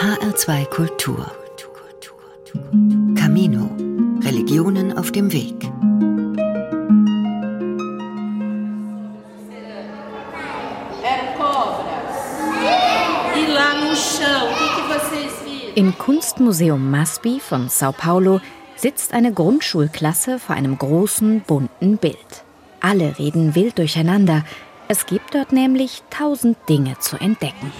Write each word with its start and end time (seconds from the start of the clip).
HR2 0.00 0.64
Kultur. 0.70 1.30
Camino. 3.14 3.70
Religionen 4.22 4.96
auf 4.96 5.12
dem 5.12 5.30
Weg. 5.30 5.70
Im 15.74 15.98
Kunstmuseum 15.98 16.90
Masby 16.90 17.38
von 17.38 17.68
Sao 17.68 17.92
Paulo 17.92 18.40
sitzt 18.76 19.12
eine 19.12 19.34
Grundschulklasse 19.34 20.38
vor 20.38 20.56
einem 20.56 20.78
großen, 20.78 21.42
bunten 21.42 21.98
Bild. 21.98 22.16
Alle 22.80 23.18
reden 23.18 23.54
wild 23.54 23.76
durcheinander. 23.76 24.46
Es 24.88 25.04
gibt 25.04 25.34
dort 25.34 25.52
nämlich 25.52 26.02
tausend 26.08 26.56
Dinge 26.70 26.98
zu 27.00 27.20
entdecken. 27.20 27.70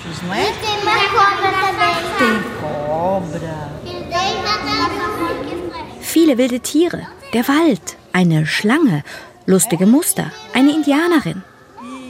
Viele 6.00 6.38
wilde 6.38 6.60
Tiere, 6.60 7.06
der 7.32 7.46
Wald, 7.48 7.96
eine 8.12 8.46
Schlange, 8.46 9.02
lustige 9.46 9.86
Muster, 9.86 10.30
eine 10.52 10.72
Indianerin. 10.72 11.42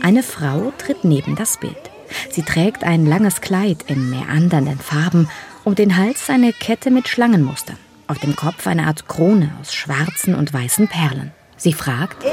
Eine 0.02 0.22
Frau 0.22 0.72
tritt 0.78 1.04
neben 1.04 1.36
das 1.36 1.58
Bild. 1.58 1.90
Sie 2.30 2.42
trägt 2.42 2.82
ein 2.84 3.06
langes 3.06 3.40
Kleid 3.40 3.84
in 3.86 4.10
meandernden 4.10 4.78
Farben, 4.78 5.28
um 5.64 5.74
den 5.74 5.96
Hals 5.96 6.28
eine 6.30 6.52
Kette 6.52 6.90
mit 6.90 7.08
Schlangenmustern, 7.08 7.76
auf 8.06 8.18
dem 8.18 8.34
Kopf 8.34 8.66
eine 8.66 8.86
Art 8.86 9.06
Krone 9.06 9.52
aus 9.60 9.74
schwarzen 9.74 10.34
und 10.34 10.52
weißen 10.52 10.88
Perlen. 10.88 11.32
Sie 11.56 11.72
fragt, 11.72 12.24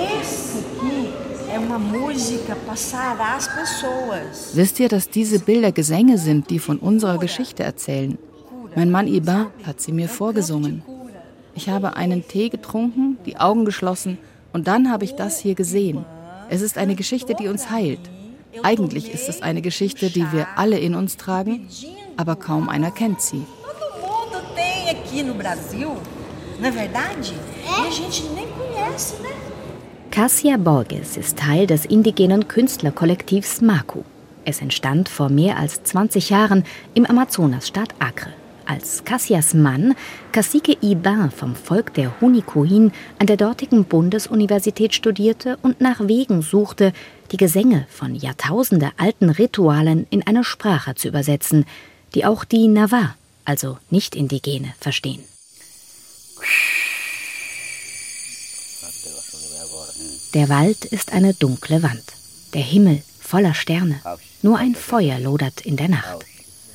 Wisst 4.53 4.79
ihr, 4.79 4.89
dass 4.89 5.09
diese 5.09 5.39
Bilder 5.39 5.71
Gesänge 5.71 6.17
sind, 6.17 6.49
die 6.49 6.59
von 6.59 6.77
unserer 6.77 7.17
Geschichte 7.17 7.63
erzählen? 7.63 8.17
Mein 8.75 8.91
Mann 8.91 9.07
Iba 9.07 9.51
hat 9.63 9.81
sie 9.81 9.91
mir 9.91 10.09
vorgesungen. 10.09 10.83
Ich 11.55 11.69
habe 11.69 11.95
einen 11.95 12.27
Tee 12.27 12.49
getrunken, 12.49 13.17
die 13.25 13.37
Augen 13.37 13.65
geschlossen 13.65 14.17
und 14.53 14.67
dann 14.67 14.91
habe 14.91 15.05
ich 15.05 15.15
das 15.15 15.39
hier 15.39 15.55
gesehen. 15.55 16.05
Es 16.49 16.61
ist 16.61 16.77
eine 16.77 16.95
Geschichte, 16.95 17.33
die 17.33 17.47
uns 17.47 17.69
heilt. 17.69 17.99
Eigentlich 18.63 19.13
ist 19.13 19.29
es 19.29 19.41
eine 19.41 19.61
Geschichte, 19.61 20.09
die 20.09 20.31
wir 20.31 20.47
alle 20.55 20.79
in 20.79 20.95
uns 20.95 21.17
tragen, 21.17 21.67
aber 22.15 22.35
kaum 22.35 22.69
einer 22.69 22.91
kennt 22.91 23.21
sie. 23.21 23.45
Cassia 30.17 30.57
Borges 30.57 31.15
ist 31.15 31.37
Teil 31.37 31.67
des 31.67 31.85
indigenen 31.85 32.47
Künstlerkollektivs 32.47 33.61
Maku. 33.61 34.01
Es 34.45 34.61
entstand 34.61 35.09
vor 35.09 35.29
mehr 35.29 35.59
als 35.59 35.83
20 35.83 36.31
Jahren 36.31 36.63
im 36.95 37.05
Amazonasstaat 37.05 37.93
Acre. 37.99 38.33
Als 38.65 39.03
Cassias 39.03 39.53
Mann, 39.53 39.93
Cacique 40.31 40.75
Iban 40.81 41.29
vom 41.29 41.55
Volk 41.55 41.93
der 41.93 42.19
Hunikuin, 42.19 42.93
an 43.19 43.27
der 43.27 43.37
dortigen 43.37 43.85
Bundesuniversität 43.85 44.95
studierte 44.95 45.59
und 45.61 45.81
nach 45.81 46.07
Wegen 46.07 46.41
suchte, 46.41 46.93
die 47.31 47.37
Gesänge 47.37 47.85
von 47.87 48.15
Jahrtausende 48.15 48.93
alten 48.97 49.29
Ritualen 49.29 50.07
in 50.09 50.25
eine 50.25 50.43
Sprache 50.43 50.95
zu 50.95 51.09
übersetzen, 51.09 51.63
die 52.15 52.25
auch 52.25 52.43
die 52.43 52.67
Nava, 52.67 53.13
also 53.45 53.77
Nicht-Indigene, 53.91 54.73
verstehen. 54.79 55.23
Der 60.33 60.49
Wald 60.49 60.85
ist 60.85 61.13
eine 61.13 61.33
dunkle 61.33 61.83
Wand, 61.83 62.03
der 62.53 62.61
Himmel 62.61 63.01
voller 63.19 63.53
Sterne, 63.53 64.01
nur 64.41 64.57
ein 64.57 64.75
Feuer 64.75 65.19
lodert 65.19 65.61
in 65.61 65.77
der 65.77 65.87
Nacht. 65.87 66.25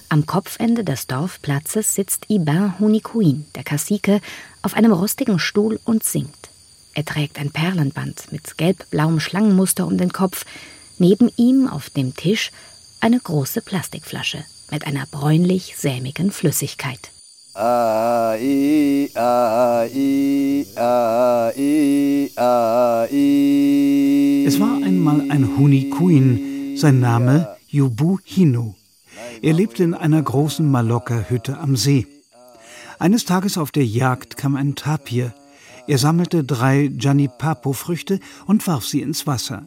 Am 0.09 0.27
Kopfende 0.27 0.85
des 0.85 1.07
Dorfplatzes 1.07 1.95
sitzt 1.95 2.29
Ibin 2.29 2.79
Hunikuin, 2.79 3.47
der 3.55 3.65
Kassike, 3.65 4.21
auf 4.63 4.75
einem 4.75 4.93
rostigen 4.93 5.39
Stuhl 5.39 5.81
und 5.85 6.03
singt. 6.03 6.51
Er 6.95 7.05
trägt 7.05 7.39
ein 7.39 7.51
Perlenband 7.51 8.33
mit 8.33 8.59
gelb-blauem 8.59 9.21
Schlangenmuster 9.21 9.87
um 9.87 9.97
den 9.97 10.13
Kopf. 10.13 10.45
Neben 10.99 11.31
ihm 11.37 11.69
auf 11.69 11.91
dem 11.91 12.15
Tisch 12.15 12.51
eine 13.01 13.19
große 13.19 13.63
Plastikflasche 13.63 14.45
mit 14.71 14.87
einer 14.87 15.07
bräunlich-sämigen 15.07 16.31
Flüssigkeit. 16.31 17.11
Es 17.55 17.59
war 17.59 18.29
einmal 24.93 25.31
ein 25.31 25.57
Hunikuin, 25.57 26.77
sein 26.77 27.01
Name 27.01 27.57
Yubu 27.67 28.19
Hinu. 28.25 28.75
Er 29.41 29.55
lebte 29.55 29.83
in 29.83 29.95
einer 29.95 30.21
großen 30.21 30.71
Maloka-Hütte 30.71 31.59
am 31.59 31.77
See. 31.77 32.07
Eines 32.99 33.25
Tages 33.25 33.57
auf 33.57 33.71
der 33.71 33.87
Jagd 33.87 34.37
kam 34.37 34.55
ein 34.55 34.75
Tapir. 34.75 35.33
Er 35.89 35.97
sammelte 35.97 36.45
drei 36.45 36.91
Janipapo-Früchte 36.99 38.21
und 38.47 38.67
warf 38.67 38.85
sie 38.85 39.01
ins 39.01 39.27
Wasser. 39.27 39.67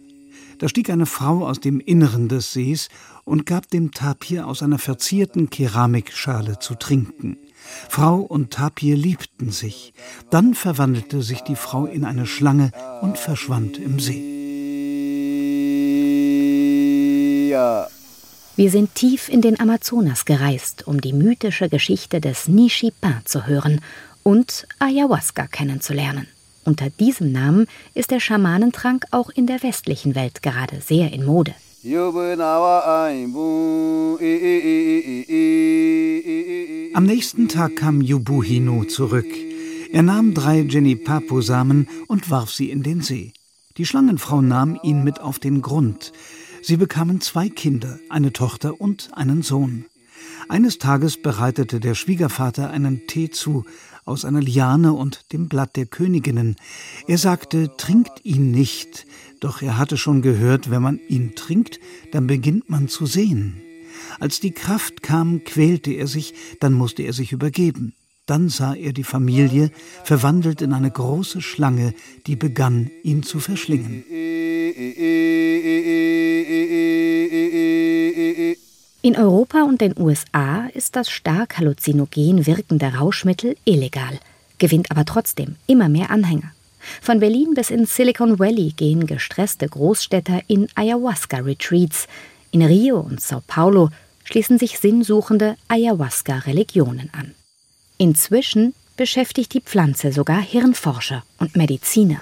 Da 0.59 0.69
stieg 0.69 0.91
eine 0.91 1.07
Frau 1.07 1.47
aus 1.47 1.59
dem 1.59 1.79
Inneren 1.79 2.29
des 2.29 2.53
Sees 2.53 2.89
und 3.23 3.47
gab 3.47 3.67
dem 3.71 3.91
Tapir 3.91 4.45
aus 4.45 4.61
einer 4.61 4.77
verzierten 4.77 5.49
Keramikschale 5.49 6.59
zu 6.59 6.75
trinken. 6.75 7.37
Frau 7.89 8.19
und 8.19 8.51
Tapir 8.51 8.95
liebten 8.95 9.49
sich. 9.49 9.93
Dann 10.29 10.53
verwandelte 10.53 11.23
sich 11.23 11.41
die 11.41 11.55
Frau 11.55 11.87
in 11.87 12.05
eine 12.05 12.27
Schlange 12.27 12.71
und 13.01 13.17
verschwand 13.17 13.79
im 13.79 13.99
See. 13.99 14.34
Wir 18.57 18.71
sind 18.71 18.95
tief 18.95 19.27
in 19.27 19.41
den 19.41 19.59
Amazonas 19.59 20.23
gereist, 20.25 20.87
um 20.87 21.01
die 21.01 21.13
mythische 21.13 21.67
Geschichte 21.67 22.21
des 22.21 22.47
Nishipin 22.47 23.21
zu 23.25 23.47
hören 23.47 23.81
und 24.23 24.65
Ayahuasca 24.79 25.47
kennenzulernen. 25.47 26.27
Unter 26.63 26.89
diesem 26.89 27.31
Namen 27.31 27.67
ist 27.93 28.11
der 28.11 28.19
Schamanentrank 28.19 29.05
auch 29.11 29.29
in 29.29 29.45
der 29.45 29.61
westlichen 29.61 30.15
Welt 30.15 30.41
gerade 30.41 30.81
sehr 30.81 31.13
in 31.13 31.25
Mode. 31.25 31.53
Am 36.93 37.05
nächsten 37.05 37.47
Tag 37.49 37.75
kam 37.75 38.01
Yubuhino 38.01 38.85
zurück. 38.85 39.27
Er 39.91 40.01
nahm 40.01 40.33
drei 40.33 40.61
Jenipapo-Samen 40.61 41.87
und 42.07 42.31
warf 42.31 42.51
sie 42.51 42.71
in 42.71 42.81
den 42.81 43.01
See. 43.01 43.33
Die 43.77 43.85
Schlangenfrau 43.85 44.41
nahm 44.41 44.79
ihn 44.81 45.03
mit 45.03 45.21
auf 45.21 45.37
den 45.37 45.61
Grund. 45.61 46.11
Sie 46.67 46.77
bekamen 46.77 47.21
zwei 47.21 47.47
Kinder, 47.47 47.99
eine 48.09 48.33
Tochter 48.33 48.81
und 48.81 49.11
einen 49.13 49.43
Sohn. 49.43 49.85
Eines 50.49 50.79
Tages 50.79 51.21
bereitete 51.21 51.79
der 51.79 51.93
Schwiegervater 51.93 52.71
einen 52.71 53.05
Tee 53.05 53.29
zu 53.29 53.65
aus 54.03 54.25
einer 54.25 54.41
Liane 54.41 54.91
und 54.93 55.31
dem 55.31 55.47
Blatt 55.47 55.75
der 55.75 55.85
Königinnen. 55.85 56.55
Er 57.07 57.19
sagte, 57.19 57.77
trinkt 57.77 58.25
ihn 58.25 58.49
nicht, 58.49 59.05
doch 59.41 59.61
er 59.61 59.77
hatte 59.77 59.95
schon 59.95 60.23
gehört, 60.23 60.71
wenn 60.71 60.81
man 60.81 60.99
ihn 61.07 61.35
trinkt, 61.35 61.79
dann 62.13 62.25
beginnt 62.25 62.67
man 62.67 62.87
zu 62.87 63.05
sehen. 63.05 63.61
Als 64.19 64.39
die 64.39 64.51
Kraft 64.51 65.03
kam, 65.03 65.43
quälte 65.43 65.91
er 65.91 66.07
sich, 66.07 66.33
dann 66.61 66.73
musste 66.73 67.03
er 67.03 67.13
sich 67.13 67.31
übergeben. 67.31 67.93
Dann 68.25 68.49
sah 68.49 68.73
er 68.73 68.91
die 68.91 69.03
Familie, 69.03 69.69
verwandelt 70.03 70.63
in 70.63 70.73
eine 70.73 70.89
große 70.89 71.43
Schlange, 71.43 71.93
die 72.25 72.35
begann, 72.35 72.89
ihn 73.03 73.21
zu 73.21 73.39
verschlingen. 73.39 74.03
In 79.05 79.15
Europa 79.15 79.61
und 79.61 79.81
den 79.81 79.93
USA 79.99 80.65
ist 80.73 80.95
das 80.95 81.11
stark 81.11 81.59
halluzinogen 81.59 82.47
wirkende 82.47 82.87
Rauschmittel 82.87 83.55
illegal, 83.63 84.19
gewinnt 84.57 84.89
aber 84.89 85.05
trotzdem 85.05 85.57
immer 85.67 85.89
mehr 85.89 86.09
Anhänger. 86.09 86.51
Von 87.03 87.19
Berlin 87.19 87.53
bis 87.53 87.69
ins 87.69 87.95
Silicon 87.95 88.39
Valley 88.39 88.73
gehen 88.75 89.05
gestresste 89.05 89.69
Großstädter 89.69 90.41
in 90.47 90.69
Ayahuasca-Retreats. 90.73 92.07
In 92.49 92.63
Rio 92.63 92.99
und 92.99 93.21
Sao 93.21 93.43
Paulo 93.45 93.91
schließen 94.23 94.57
sich 94.57 94.79
sinnsuchende 94.79 95.55
Ayahuasca-Religionen 95.67 97.11
an. 97.13 97.35
Inzwischen 97.99 98.73
beschäftigt 98.97 99.53
die 99.53 99.61
Pflanze 99.61 100.13
sogar 100.13 100.41
Hirnforscher 100.41 101.23
und 101.37 101.55
Mediziner. 101.55 102.21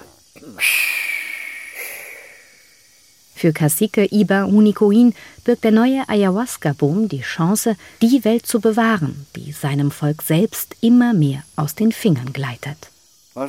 Für 3.44 3.52
Cacique 3.52 4.08
Iba 4.10 4.44
Unicoin 4.44 5.12
birgt 5.44 5.64
der 5.64 5.70
neue 5.70 6.08
Ayahuasca-Boom 6.08 7.10
die 7.10 7.20
Chance, 7.20 7.76
die 8.00 8.24
Welt 8.24 8.46
zu 8.46 8.58
bewahren, 8.58 9.26
die 9.36 9.52
seinem 9.52 9.90
Volk 9.90 10.22
selbst 10.22 10.76
immer 10.80 11.12
mehr 11.12 11.42
aus 11.54 11.74
den 11.74 11.92
Fingern 11.92 12.32
gleitet. 12.32 12.88
Er 13.34 13.46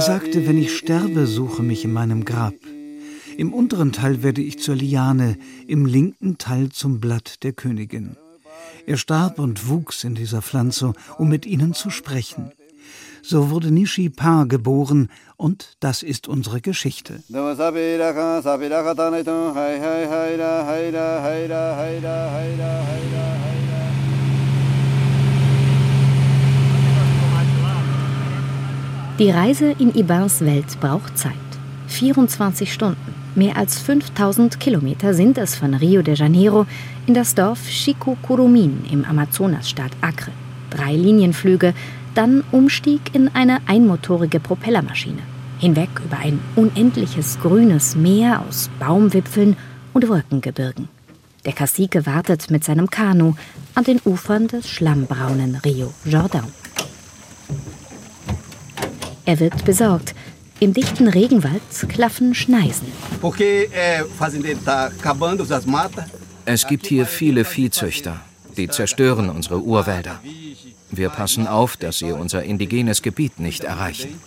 sagte, 0.00 0.46
wenn 0.46 0.56
ich 0.56 0.74
sterbe, 0.78 1.26
suche 1.26 1.62
mich 1.62 1.84
in 1.84 1.92
meinem 1.92 2.24
Grab. 2.24 2.54
Im 3.36 3.52
unteren 3.52 3.92
Teil 3.92 4.22
werde 4.22 4.40
ich 4.40 4.58
zur 4.58 4.74
Liane, 4.74 5.36
im 5.66 5.84
linken 5.84 6.38
Teil 6.38 6.70
zum 6.70 6.98
Blatt 6.98 7.42
der 7.42 7.52
Königin. 7.52 8.16
Er 8.86 8.96
starb 8.96 9.38
und 9.38 9.68
wuchs 9.68 10.04
in 10.04 10.14
dieser 10.14 10.42
Pflanze, 10.42 10.92
um 11.18 11.28
mit 11.28 11.46
ihnen 11.46 11.72
zu 11.74 11.90
sprechen. 11.90 12.52
So 13.22 13.50
wurde 13.50 13.70
Nishi 13.70 14.08
Pa 14.10 14.44
geboren 14.44 15.08
und 15.36 15.76
das 15.78 16.02
ist 16.02 16.26
unsere 16.26 16.60
Geschichte. 16.60 17.22
Die 29.18 29.30
Reise 29.30 29.70
in 29.78 29.94
Ibans 29.94 30.40
Welt 30.40 30.80
braucht 30.80 31.16
Zeit. 31.16 31.32
24 31.86 32.72
Stunden. 32.72 33.14
Mehr 33.34 33.56
als 33.56 33.78
5000 33.78 34.60
Kilometer 34.60 35.14
sind 35.14 35.38
es 35.38 35.54
von 35.54 35.74
Rio 35.74 36.02
de 36.02 36.14
Janeiro 36.14 36.66
in 37.06 37.14
das 37.14 37.34
Dorf 37.34 37.68
Chico-Curumin 37.68 38.84
im 38.90 39.04
Amazonasstaat 39.04 39.92
Acre. 40.00 40.30
Drei 40.70 40.94
Linienflüge, 40.94 41.74
dann 42.14 42.44
Umstieg 42.52 43.14
in 43.14 43.28
eine 43.34 43.58
einmotorige 43.66 44.40
Propellermaschine. 44.40 45.22
Hinweg 45.58 45.90
über 46.04 46.18
ein 46.18 46.40
unendliches 46.56 47.38
grünes 47.40 47.96
Meer 47.96 48.42
aus 48.48 48.70
Baumwipfeln 48.78 49.56
und 49.92 50.08
Wolkengebirgen. 50.08 50.88
Der 51.44 51.52
Cacique 51.52 52.06
wartet 52.06 52.50
mit 52.50 52.64
seinem 52.64 52.88
Kanu 52.88 53.34
an 53.74 53.84
den 53.84 54.00
Ufern 54.04 54.48
des 54.48 54.68
schlammbraunen 54.68 55.56
Rio 55.64 55.92
Jordan. 56.04 56.46
Er 59.24 59.40
wird 59.40 59.64
besorgt. 59.64 60.14
Im 60.60 60.72
dichten 60.74 61.08
Regenwald 61.08 61.62
klaffen 61.88 62.34
Schneisen. 62.34 62.86
Es 66.44 66.66
gibt 66.66 66.86
hier 66.86 67.06
viele 67.06 67.44
Viehzüchter, 67.44 68.20
die 68.56 68.68
zerstören 68.68 69.30
unsere 69.30 69.62
Urwälder. 69.62 70.20
Wir 70.90 71.08
passen 71.08 71.46
auf, 71.46 71.76
dass 71.76 71.98
sie 71.98 72.12
unser 72.12 72.42
indigenes 72.42 73.02
Gebiet 73.02 73.38
nicht 73.38 73.64
erreichen. 73.64 74.20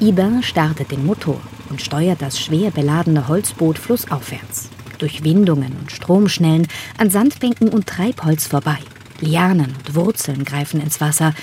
Iber 0.00 0.42
startet 0.42 0.90
den 0.90 1.06
Motor 1.06 1.40
und 1.70 1.82
steuert 1.82 2.22
das 2.22 2.40
schwer 2.40 2.70
beladene 2.70 3.28
Holzboot 3.28 3.78
flussaufwärts 3.78 4.70
durch 4.98 5.22
Windungen 5.22 5.76
und 5.80 5.92
Stromschnellen 5.92 6.66
an 6.98 7.10
Sandbänken 7.10 7.68
und 7.68 7.86
Treibholz 7.86 8.46
vorbei. 8.46 8.78
Lianen 9.20 9.74
und 9.76 9.94
Wurzeln 9.94 10.44
greifen 10.44 10.80
ins 10.80 11.00
Wasser, 11.00 11.34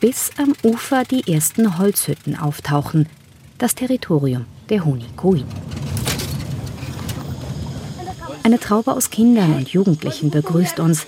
bis 0.00 0.30
am 0.38 0.54
Ufer 0.62 1.04
die 1.04 1.32
ersten 1.32 1.78
Holzhütten 1.78 2.36
auftauchen, 2.36 3.08
das 3.58 3.74
Territorium 3.74 4.46
der 4.68 4.84
Honikuin. 4.84 5.44
Eine 8.42 8.60
Traube 8.60 8.92
aus 8.92 9.10
Kindern 9.10 9.54
und 9.54 9.68
Jugendlichen 9.70 10.30
begrüßt 10.30 10.78
uns. 10.78 11.06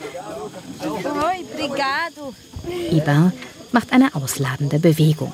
Ibar 2.91 3.33
macht 3.73 3.93
eine 3.93 4.15
ausladende 4.15 4.79
Bewegung. 4.79 5.33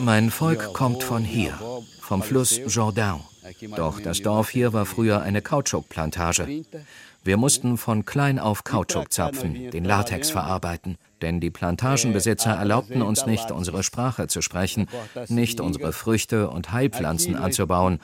Mein 0.00 0.30
Volk 0.30 0.72
kommt 0.72 1.02
von 1.02 1.24
hier 1.24 1.58
vom 2.00 2.22
Fluss 2.22 2.60
Jordan. 2.68 3.20
Doch 3.76 4.00
das 4.00 4.22
Dorf 4.22 4.50
hier 4.50 4.72
war 4.72 4.86
früher 4.86 5.22
eine 5.22 5.42
Kautschukplantage. 5.42 6.64
Wir 7.26 7.36
mussten 7.36 7.76
von 7.76 8.04
klein 8.04 8.38
auf 8.38 8.64
Kautschuk 8.64 9.12
zapfen, 9.12 9.70
den 9.70 9.84
Latex 9.84 10.30
verarbeiten 10.30 10.96
denn 11.22 11.40
die 11.40 11.50
Plantagenbesitzer 11.50 12.50
erlaubten 12.50 13.02
uns 13.02 13.26
nicht, 13.26 13.50
unsere 13.50 13.82
Sprache 13.82 14.26
zu 14.26 14.42
sprechen, 14.42 14.86
nicht 15.28 15.60
unsere 15.60 15.92
Früchte 15.92 16.50
und 16.50 16.72
Heilpflanzen 16.72 17.36
anzubauen 17.36 18.00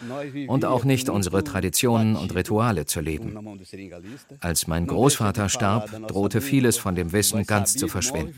und 0.48 0.64
auch 0.64 0.84
nicht 0.84 1.08
unsere 1.08 1.44
Traditionen 1.44 2.16
und 2.16 2.34
Rituale 2.34 2.86
zu 2.86 3.00
leben. 3.00 3.60
Als 4.40 4.66
mein 4.66 4.86
Großvater 4.86 5.48
starb, 5.48 5.90
drohte 6.08 6.40
vieles 6.40 6.78
von 6.78 6.94
dem 6.94 7.12
Wissen 7.12 7.44
ganz 7.44 7.74
zu 7.74 7.88
verschwinden. 7.88 8.34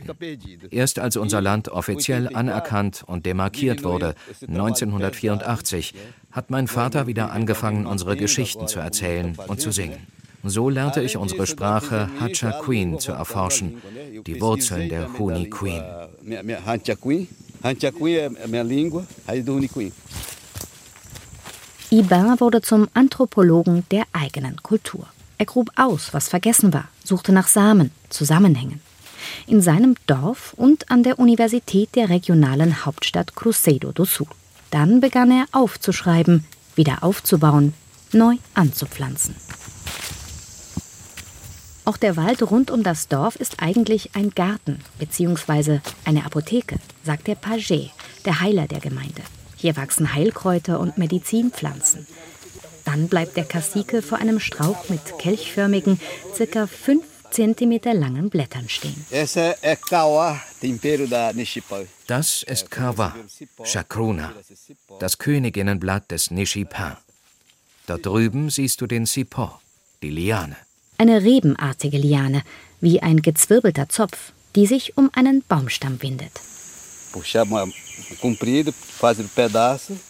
Erst 0.70 0.98
als 0.98 1.16
unser 1.16 1.40
Land 1.40 1.68
offiziell 1.68 2.34
anerkannt 2.34 3.04
und 3.06 3.26
demarkiert 3.26 3.84
wurde, 3.84 4.14
1984, 4.46 5.94
hat 6.32 6.50
mein 6.50 6.66
Vater 6.66 7.06
wieder 7.06 7.30
angefangen, 7.30 7.86
unsere 7.86 8.16
Geschichten 8.16 8.66
zu 8.66 8.80
erzählen 8.80 9.36
und 9.46 9.60
zu 9.60 9.70
singen. 9.70 10.04
So 10.46 10.68
lernte 10.68 11.00
ich 11.00 11.16
unsere 11.16 11.46
Sprache 11.46 12.10
Hacha 12.20 12.52
Queen 12.60 13.00
zu 13.00 13.12
erforschen, 13.12 13.80
die 14.26 14.40
Wurzeln 14.42 14.90
der 14.90 15.18
Huni 15.18 15.48
Queen. 15.48 15.82
Ibar 21.90 22.40
wurde 22.40 22.60
zum 22.60 22.88
Anthropologen 22.92 23.84
der 23.90 24.04
eigenen 24.12 24.62
Kultur. 24.62 25.06
Er 25.38 25.46
grub 25.46 25.70
aus, 25.76 26.12
was 26.12 26.28
vergessen 26.28 26.74
war, 26.74 26.88
suchte 27.02 27.32
nach 27.32 27.48
Samen, 27.48 27.90
Zusammenhängen. 28.10 28.80
In 29.46 29.62
seinem 29.62 29.96
Dorf 30.06 30.52
und 30.58 30.90
an 30.90 31.02
der 31.02 31.18
Universität 31.18 31.94
der 31.94 32.10
regionalen 32.10 32.84
Hauptstadt 32.84 33.34
Cruzeiro 33.34 33.92
do 33.92 34.04
Sul. 34.04 34.26
Dann 34.70 35.00
begann 35.00 35.30
er 35.30 35.46
aufzuschreiben, 35.52 36.44
wieder 36.74 37.02
aufzubauen, 37.02 37.72
neu 38.12 38.36
anzupflanzen. 38.52 39.34
Auch 41.86 41.98
der 41.98 42.16
Wald 42.16 42.42
rund 42.50 42.70
um 42.70 42.82
das 42.82 43.08
Dorf 43.08 43.36
ist 43.36 43.62
eigentlich 43.62 44.10
ein 44.14 44.30
Garten 44.30 44.80
bzw. 44.98 45.80
eine 46.06 46.24
Apotheke, 46.24 46.76
sagt 47.02 47.26
der 47.26 47.34
Paget, 47.34 47.90
der 48.24 48.40
Heiler 48.40 48.66
der 48.66 48.80
Gemeinde. 48.80 49.22
Hier 49.56 49.76
wachsen 49.76 50.14
Heilkräuter 50.14 50.80
und 50.80 50.96
Medizinpflanzen. 50.96 52.06
Dann 52.86 53.08
bleibt 53.08 53.36
der 53.36 53.44
Cacique 53.44 54.00
vor 54.02 54.18
einem 54.18 54.40
Strauch 54.40 54.88
mit 54.88 55.18
kelchförmigen, 55.18 56.00
circa 56.34 56.66
5 56.66 57.04
cm 57.30 57.80
langen 57.92 58.30
Blättern 58.30 58.68
stehen. 58.68 59.04
Das 62.06 62.42
ist 62.42 62.70
Kawa, 62.70 63.14
Chakruna, 63.64 64.32
das 65.00 65.18
Königinnenblatt 65.18 66.10
des 66.10 66.30
Nishipa. 66.30 66.98
Dort 67.86 68.06
drüben 68.06 68.48
siehst 68.48 68.80
du 68.80 68.86
den 68.86 69.04
Sipo, 69.04 69.50
die 70.02 70.10
Liane 70.10 70.56
eine 71.04 71.22
rebenartige 71.22 71.98
Liane, 71.98 72.42
wie 72.80 73.02
ein 73.02 73.20
gezwirbelter 73.20 73.90
Zopf, 73.90 74.32
die 74.56 74.66
sich 74.66 74.96
um 74.96 75.10
einen 75.12 75.42
Baumstamm 75.46 76.00
windet. 76.00 76.32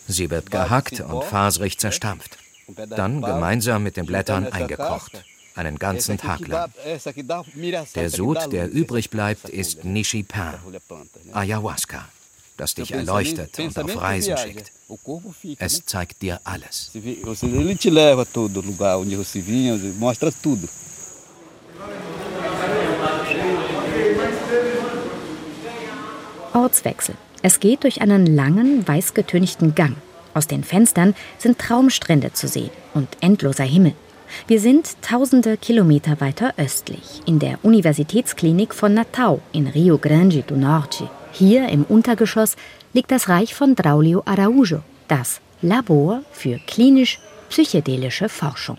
Sie 0.09 0.31
wird 0.31 0.51
gehackt 0.51 1.01
und 1.01 1.25
faserig 1.25 1.79
zerstampft, 1.79 2.39
dann 2.91 3.23
gemeinsam 3.23 3.83
mit 3.83 3.97
den 3.97 4.07
Blättern 4.07 4.47
eingekocht, 4.47 5.25
einen 5.57 5.79
ganzen 5.81 6.17
Tag 6.17 6.47
lang. 6.47 6.71
Der 7.97 8.11
Sud, 8.11 8.53
der 8.53 8.71
übrig 8.71 9.11
bleibt, 9.11 9.49
ist 9.49 9.85
Nishipan, 9.85 10.55
Ayahuasca 11.33 12.09
das 12.57 12.75
dich 12.75 12.93
erleuchtet 12.93 13.59
und 13.59 13.79
auf 13.79 14.01
Reisen 14.01 14.37
schickt. 14.37 14.73
Es 15.59 15.85
zeigt 15.85 16.23
dir 16.23 16.41
alles. 16.45 16.91
Ortswechsel. 26.53 27.15
Es 27.43 27.61
geht 27.61 27.83
durch 27.83 28.01
einen 28.01 28.27
langen, 28.27 28.87
weißgetünchten 28.87 29.75
Gang. 29.75 29.97
Aus 30.35 30.47
den 30.47 30.65
Fenstern 30.65 31.15
sind 31.39 31.59
Traumstrände 31.59 32.33
zu 32.33 32.49
sehen 32.49 32.71
und 32.95 33.09
endloser 33.21 33.65
Himmel. 33.65 33.95
Wir 34.47 34.61
sind 34.61 34.97
tausende 35.03 35.57
Kilometer 35.57 36.21
weiter 36.21 36.55
östlich, 36.57 37.23
in 37.27 37.39
der 37.39 37.59
Universitätsklinik 37.63 38.75
von 38.75 38.95
Natal 38.95 39.41
in 39.53 39.67
Rio 39.69 39.99
Grande 39.99 40.43
do 40.43 40.57
Norte. 40.57 41.09
Hier 41.37 41.69
im 41.69 41.83
Untergeschoss 41.83 42.55
liegt 42.93 43.11
das 43.11 43.29
Reich 43.29 43.57
von 43.57 43.75
Draulio 43.75 44.23
Araújo, 44.25 44.83
das 45.09 45.41
Labor 45.63 46.23
für 46.31 46.61
klinisch-psychedelische 46.65 48.29
Forschung. 48.29 48.79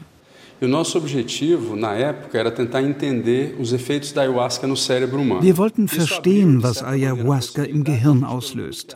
Wir 5.42 5.58
wollten 5.58 5.90
verstehen, 5.90 6.64
was 6.64 6.82
Ayahuasca 6.82 7.64
im 7.64 7.84
Gehirn 7.84 8.24
auslöst. 8.24 8.96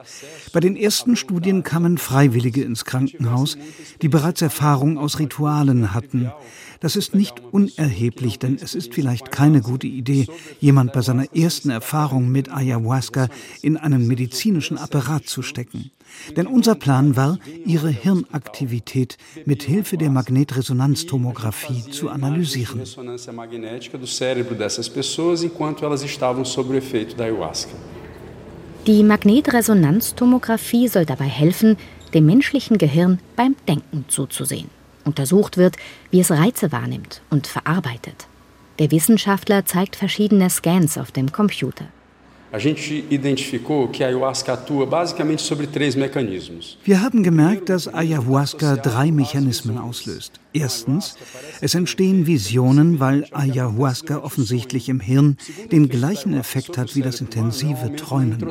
Bei 0.53 0.61
den 0.61 0.77
ersten 0.77 1.17
Studien 1.17 1.63
kamen 1.63 1.97
Freiwillige 1.97 2.63
ins 2.63 2.85
Krankenhaus, 2.85 3.57
die 4.01 4.07
bereits 4.07 4.41
Erfahrung 4.41 4.97
aus 4.97 5.19
Ritualen 5.19 5.93
hatten. 5.93 6.31
Das 6.79 6.95
ist 6.95 7.13
nicht 7.13 7.41
unerheblich, 7.51 8.39
denn 8.39 8.57
es 8.61 8.73
ist 8.73 8.93
vielleicht 8.93 9.31
keine 9.31 9.61
gute 9.61 9.87
Idee, 9.87 10.27
jemand 10.61 10.93
bei 10.93 11.01
seiner 11.01 11.35
ersten 11.35 11.71
Erfahrung 11.71 12.31
mit 12.31 12.53
Ayahuasca 12.53 13.27
in 13.61 13.75
einen 13.75 14.07
medizinischen 14.07 14.77
Apparat 14.77 15.27
zu 15.27 15.41
stecken. 15.41 15.91
Denn 16.37 16.47
unser 16.47 16.75
Plan 16.75 17.17
war, 17.17 17.37
ihre 17.65 17.89
Hirnaktivität 17.89 19.17
mit 19.45 19.63
Hilfe 19.63 19.97
der 19.97 20.09
Magnetresonanztomographie 20.09 21.49
zu 21.91 22.09
analysieren. 22.09 22.81
Die 28.87 29.03
Magnetresonanztomographie 29.03 30.87
soll 30.87 31.05
dabei 31.05 31.25
helfen, 31.25 31.77
dem 32.13 32.25
menschlichen 32.25 32.77
Gehirn 32.77 33.19
beim 33.35 33.55
Denken 33.67 34.05
zuzusehen. 34.07 34.69
Untersucht 35.05 35.57
wird, 35.57 35.75
wie 36.11 36.19
es 36.19 36.31
Reize 36.31 36.71
wahrnimmt 36.71 37.21
und 37.29 37.47
verarbeitet. 37.47 38.27
Der 38.79 38.91
Wissenschaftler 38.91 39.65
zeigt 39.65 39.95
verschiedene 39.95 40.49
Scans 40.49 40.97
auf 40.97 41.11
dem 41.11 41.31
Computer. 41.31 41.85
A 42.51 42.57
gente 42.57 43.05
identificou 43.11 43.87
que 43.89 44.03
a 44.03 44.07
ayahuasca 44.07 44.53
atua 44.53 44.87
basicamente 44.87 45.43
sobre 45.43 45.67
três 45.67 45.95
mecanismos. 45.95 46.79
Wir 46.83 46.99
haben 46.99 47.21
gemerkt, 47.21 47.69
dass 47.69 47.87
Ayahuasca 47.87 48.75
drei 48.75 49.11
Mechanismen 49.11 49.77
auslöst. 49.77 50.39
Erstens, 50.51 51.15
es 51.61 51.75
entstehen 51.75 52.25
Visionen, 52.25 52.99
weil 52.99 53.27
Ayahuasca 53.31 54.17
offensichtlich 54.17 54.89
im 54.89 54.99
Hirn 54.99 55.37
den 55.71 55.89
gleichen 55.89 56.33
Effekt 56.33 56.77
hat 56.77 56.95
wie 56.95 57.01
das 57.01 57.21
intensive 57.21 57.95
Träumen. 57.95 58.43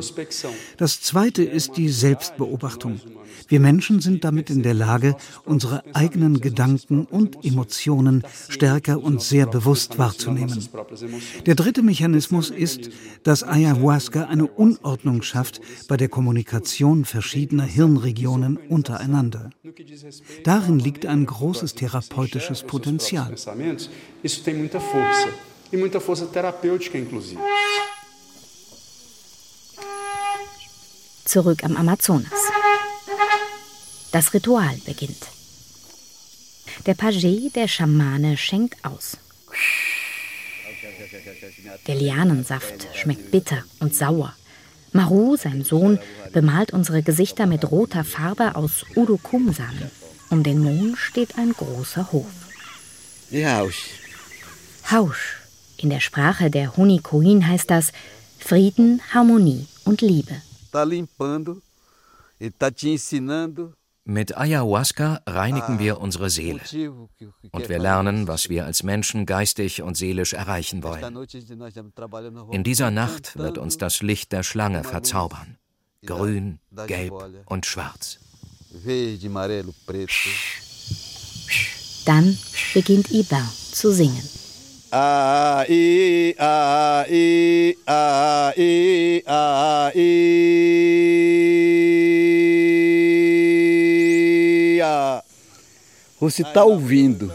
Das 0.77 1.01
zweite 1.01 1.43
ist 1.43 1.75
die 1.75 1.89
Selbstbeobachtung. 1.89 3.01
Wir 3.47 3.59
Menschen 3.59 3.99
sind 3.99 4.23
damit 4.23 4.49
in 4.49 4.63
der 4.63 4.73
Lage, 4.73 5.15
unsere 5.43 5.83
eigenen 5.93 6.39
Gedanken 6.39 7.05
und 7.05 7.43
Emotionen 7.43 8.23
stärker 8.47 9.01
und 9.01 9.21
sehr 9.21 9.45
bewusst 9.45 9.97
wahrzunehmen. 9.97 10.67
Der 11.45 11.55
dritte 11.55 11.81
Mechanismus 11.81 12.49
ist, 12.49 12.89
dass 13.23 13.43
Ayahuasca 13.43 14.25
eine 14.25 14.47
Unordnung 14.47 15.21
schafft 15.21 15.61
bei 15.87 15.97
der 15.97 16.09
Kommunikation 16.09 17.05
verschiedener 17.05 17.63
Hirnregionen 17.63 18.57
untereinander. 18.57 19.49
Darin 20.43 20.79
liegt 20.79 21.05
ein 21.05 21.25
großes 21.25 21.75
therapeutisches 21.89 22.63
Potenzial. 22.63 23.33
Zurück 31.25 31.63
am 31.63 31.77
Amazonas. 31.77 32.31
Das 34.11 34.33
Ritual 34.33 34.75
beginnt. 34.85 35.27
Der 36.85 36.95
Page, 36.95 37.51
der 37.55 37.67
Schamane, 37.67 38.37
schenkt 38.37 38.83
aus. 38.83 39.17
Der 41.87 41.95
Lianensaft 41.95 42.87
schmeckt 42.95 43.31
bitter 43.31 43.63
und 43.79 43.93
sauer. 43.93 44.33
Maru, 44.91 45.35
sein 45.37 45.63
Sohn, 45.63 45.99
bemalt 46.33 46.73
unsere 46.73 47.03
Gesichter 47.03 47.45
mit 47.45 47.69
roter 47.69 48.03
Farbe 48.03 48.55
aus 48.55 48.85
Urukumsamen. 48.95 49.91
Um 50.29 50.43
den 50.43 50.59
Mond 50.59 50.97
steht 50.97 51.37
ein 51.37 51.53
großer 51.53 52.11
Hof. 52.11 52.31
Hausch. 53.31 53.89
Hausch. 54.89 55.37
In 55.77 55.89
der 55.89 55.99
Sprache 55.99 56.49
der 56.49 56.75
Hunikoin 56.75 57.47
heißt 57.47 57.69
das 57.69 57.91
Frieden, 58.37 59.01
Harmonie 59.13 59.67
und 59.85 60.01
Liebe. 60.01 60.41
Ensinando 62.81 63.73
mit 64.09 64.35
Ayahuasca 64.35 65.21
reinigen 65.27 65.77
wir 65.77 65.99
unsere 66.01 66.31
Seele 66.31 66.61
und 67.51 67.69
wir 67.69 67.77
lernen, 67.77 68.27
was 68.27 68.49
wir 68.49 68.65
als 68.65 68.81
Menschen 68.81 69.27
geistig 69.27 69.83
und 69.83 69.97
seelisch 69.97 70.33
erreichen 70.33 70.81
wollen. 70.81 71.27
In 72.51 72.63
dieser 72.63 72.89
Nacht 72.89 73.37
wird 73.37 73.59
uns 73.59 73.77
das 73.77 74.01
Licht 74.01 74.31
der 74.31 74.41
Schlange 74.41 74.83
verzaubern. 74.83 75.57
Grün, 76.03 76.59
gelb 76.87 77.13
und 77.45 77.67
schwarz. 77.67 78.19
Dann 82.05 82.37
beginnt 82.73 83.11
Iba 83.11 83.41
zu 83.71 83.91
singen. 83.91 84.23
Você 96.19 96.41
está 96.41 96.63
ouvindo, 96.63 97.31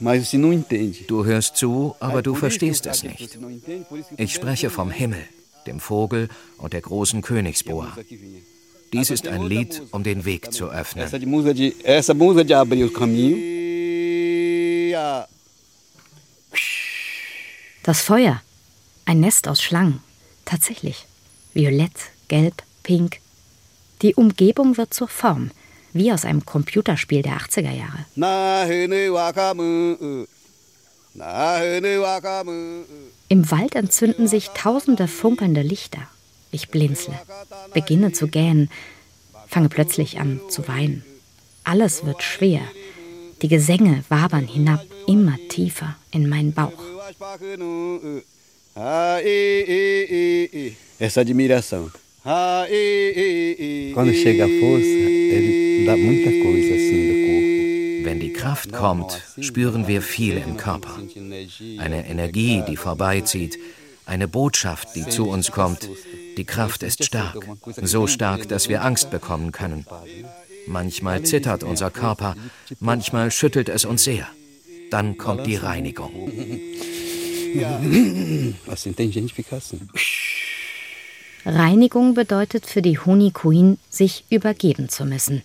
mas 0.00 0.26
você 0.26 0.38
não 0.38 0.52
entende. 0.52 1.04
Du 1.04 1.24
hörst 1.24 1.56
zu, 1.56 1.94
aber 2.00 2.22
du 2.22 2.34
verstehst 2.34 2.86
es 2.86 3.02
nicht. 3.02 3.38
Ich 4.18 4.34
spreche 4.34 4.70
vom 4.70 4.90
Himmel, 4.90 5.24
dem 5.66 5.80
Vogel 5.80 6.28
und 6.58 6.72
der 6.72 6.80
großen 6.80 7.22
Königsboa. 7.22 7.96
Dies 8.92 9.10
ist 9.10 9.26
ein 9.26 9.42
Lied, 9.42 9.82
um 9.90 10.02
den 10.02 10.24
Weg 10.24 10.52
zu 10.52 10.70
öffnen. 10.70 11.04
Das 17.82 18.02
Feuer. 18.02 18.40
Ein 19.04 19.20
Nest 19.20 19.48
aus 19.48 19.62
Schlangen. 19.62 20.00
Tatsächlich. 20.44 21.06
Violett, 21.52 21.92
gelb, 22.28 22.62
pink. 22.82 23.18
Die 24.02 24.14
Umgebung 24.14 24.76
wird 24.76 24.94
zur 24.94 25.08
Form 25.08 25.50
wie 25.94 26.12
aus 26.12 26.24
einem 26.24 26.44
Computerspiel 26.44 27.22
der 27.22 27.38
80er 27.38 27.70
Jahre. 27.70 28.04
Im 33.28 33.50
Wald 33.50 33.76
entzünden 33.76 34.26
sich 34.26 34.48
tausende 34.50 35.08
funkelnde 35.08 35.62
Lichter. 35.62 36.02
Ich 36.54 36.68
blinzle, 36.68 37.18
beginne 37.72 38.12
zu 38.12 38.28
gähnen, 38.28 38.70
fange 39.48 39.68
plötzlich 39.68 40.20
an 40.20 40.40
zu 40.48 40.68
weinen. 40.68 41.02
Alles 41.64 42.06
wird 42.06 42.22
schwer. 42.22 42.60
Die 43.42 43.48
Gesänge 43.48 44.04
wabern 44.08 44.46
hinab, 44.46 44.86
immer 45.08 45.36
tiefer 45.48 45.96
in 46.12 46.28
meinen 46.28 46.52
Bauch. 46.52 46.80
Essa 51.00 51.20
admiração. 51.22 51.90
Quando 53.92 54.12
chega 54.12 54.44
a 54.44 54.48
força, 54.60 54.96
ele 55.36 55.84
dá 55.84 55.96
muita 55.96 56.30
coisa 56.44 56.72
assim 56.78 57.00
do 57.08 57.14
corpo. 57.26 58.04
Wenn 58.04 58.20
die 58.20 58.32
Kraft 58.32 58.72
kommt, 58.72 59.12
spüren 59.40 59.88
wir 59.88 60.02
viel 60.02 60.36
im 60.36 60.56
Körper. 60.56 60.94
Eine 61.78 62.08
Energie, 62.08 62.62
die 62.68 62.76
vorbeizieht, 62.76 63.58
eine 64.06 64.28
Botschaft, 64.28 64.94
die 64.94 65.08
zu 65.08 65.28
uns 65.28 65.50
kommt. 65.50 65.88
Die 66.36 66.44
Kraft 66.44 66.82
ist 66.82 67.04
stark, 67.04 67.36
so 67.82 68.06
stark, 68.06 68.48
dass 68.48 68.68
wir 68.68 68.84
Angst 68.84 69.10
bekommen 69.10 69.52
können. 69.52 69.86
Manchmal 70.66 71.22
zittert 71.22 71.62
unser 71.62 71.90
Körper, 71.90 72.36
manchmal 72.80 73.30
schüttelt 73.30 73.68
es 73.68 73.84
uns 73.84 74.04
sehr. 74.04 74.26
Dann 74.90 75.18
kommt 75.18 75.46
die 75.46 75.56
Reinigung. 75.56 76.30
Reinigung 81.46 82.14
bedeutet 82.14 82.66
für 82.66 82.82
die 82.82 82.98
Honikuin, 82.98 83.78
sich 83.90 84.24
übergeben 84.30 84.88
zu 84.88 85.04
müssen. 85.04 85.42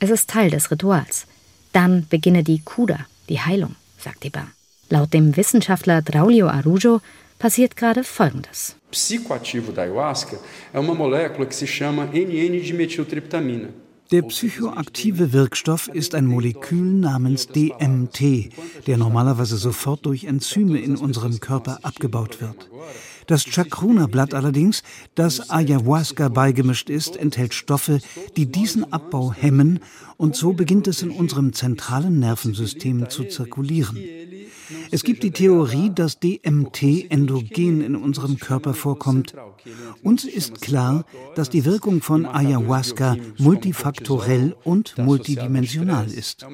Es 0.00 0.10
ist 0.10 0.30
Teil 0.30 0.50
des 0.50 0.70
Rituals. 0.70 1.26
Dann 1.72 2.06
beginne 2.08 2.42
die 2.42 2.60
Kuda, 2.60 3.06
die 3.28 3.40
Heilung, 3.40 3.76
sagt 3.98 4.24
Iba. 4.24 4.46
Laut 4.88 5.12
dem 5.12 5.36
Wissenschaftler 5.36 6.02
Draulio 6.02 6.48
Arujo 6.48 7.00
passiert 7.44 7.76
gerade 7.76 8.04
Folgendes. 8.04 8.74
Psicoativo 8.90 9.70
da 9.70 9.82
Ayahuasca 9.82 10.38
é 10.72 10.78
uma 10.78 10.94
molécula 10.94 11.44
que 11.44 11.54
se 11.54 11.66
chama 11.66 12.06
NN-dimetiltriptamina. 12.06 13.68
Der 14.10 14.22
psychoaktive 14.22 15.34
Wirkstoff 15.34 15.88
ist 15.88 16.14
ein 16.14 16.24
Molekül 16.24 17.00
namens 17.00 17.48
DMT, 17.48 18.50
der 18.86 18.96
normalerweise 18.96 19.58
sofort 19.58 20.06
durch 20.06 20.24
Enzyme 20.24 20.78
in 20.78 20.96
unserem 20.96 21.38
Körper 21.38 21.80
abgebaut 21.82 22.40
wird. 22.40 22.70
Das 23.26 23.44
Chacruna-Blatt 23.44 24.34
allerdings, 24.34 24.82
das 25.14 25.50
Ayahuasca 25.50 26.28
beigemischt 26.28 26.90
ist, 26.90 27.16
enthält 27.16 27.54
Stoffe, 27.54 28.00
die 28.36 28.46
diesen 28.46 28.92
Abbau 28.92 29.32
hemmen 29.32 29.80
und 30.16 30.36
so 30.36 30.52
beginnt 30.52 30.86
es 30.88 31.02
in 31.02 31.10
unserem 31.10 31.52
zentralen 31.52 32.18
Nervensystem 32.18 33.08
zu 33.08 33.24
zirkulieren. 33.24 33.98
Es 34.90 35.02
gibt 35.02 35.22
die 35.22 35.30
Theorie, 35.30 35.90
dass 35.94 36.18
DMT 36.20 37.10
endogen 37.10 37.82
in 37.82 37.96
unserem 37.96 38.38
Körper 38.38 38.74
vorkommt. 38.74 39.34
Uns 40.02 40.24
ist 40.24 40.60
klar, 40.60 41.04
dass 41.34 41.50
die 41.50 41.64
Wirkung 41.64 42.00
von 42.00 42.26
Ayahuasca 42.26 43.16
multifaktorell 43.38 44.54
und 44.64 44.96
multidimensional 44.98 46.06
ist. 46.06 46.46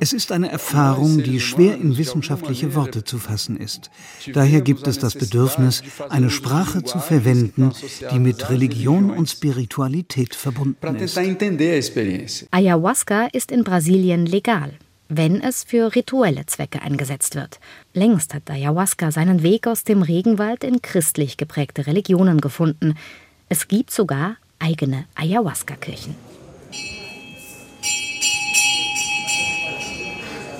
Es 0.00 0.12
ist 0.12 0.32
eine 0.32 0.50
Erfahrung, 0.50 1.22
die 1.22 1.40
schwer 1.40 1.76
in 1.76 1.98
wissenschaftliche 1.98 2.74
Worte 2.74 3.04
zu 3.08 3.18
fassen 3.18 3.56
ist. 3.56 3.90
Daher 4.32 4.60
gibt 4.60 4.86
es 4.86 4.98
das 4.98 5.14
Bedürfnis, 5.14 5.82
eine 6.08 6.30
Sprache 6.30 6.82
zu 6.84 6.98
verwenden, 6.98 7.72
die 8.12 8.18
mit 8.18 8.50
Religion 8.50 9.10
und 9.10 9.28
Spiritualität 9.28 10.34
verbunden 10.34 10.96
ist. 10.96 11.18
Ayahuasca 12.50 13.26
ist 13.32 13.50
in 13.50 13.64
Brasilien 13.64 14.26
legal 14.26 14.72
wenn 15.08 15.40
es 15.40 15.64
für 15.64 15.94
rituelle 15.94 16.44
Zwecke 16.46 16.82
eingesetzt 16.82 17.34
wird. 17.34 17.60
Längst 17.94 18.34
hat 18.34 18.50
Ayahuasca 18.50 19.10
seinen 19.10 19.42
Weg 19.42 19.66
aus 19.66 19.84
dem 19.84 20.02
Regenwald 20.02 20.64
in 20.64 20.82
christlich 20.82 21.36
geprägte 21.36 21.86
Religionen 21.86 22.40
gefunden. 22.40 22.94
Es 23.48 23.68
gibt 23.68 23.90
sogar 23.90 24.36
eigene 24.58 25.06
Ayahuasca-Kirchen. 25.14 26.27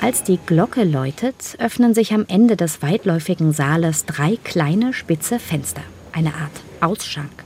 Als 0.00 0.22
die 0.22 0.38
Glocke 0.46 0.84
läutet, 0.84 1.56
öffnen 1.58 1.92
sich 1.92 2.12
am 2.14 2.24
Ende 2.28 2.56
des 2.56 2.82
weitläufigen 2.82 3.52
Saales 3.52 4.04
drei 4.04 4.38
kleine 4.44 4.92
spitze 4.92 5.40
Fenster, 5.40 5.82
eine 6.12 6.34
Art 6.34 6.52
Ausschank. 6.80 7.44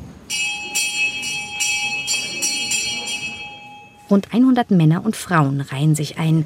Rund 4.11 4.29
100 4.35 4.71
Männer 4.71 5.03
und 5.07 5.17
Frauen 5.17 5.63
reihen 5.63 5.95
sich 5.95 6.19
ein, 6.19 6.45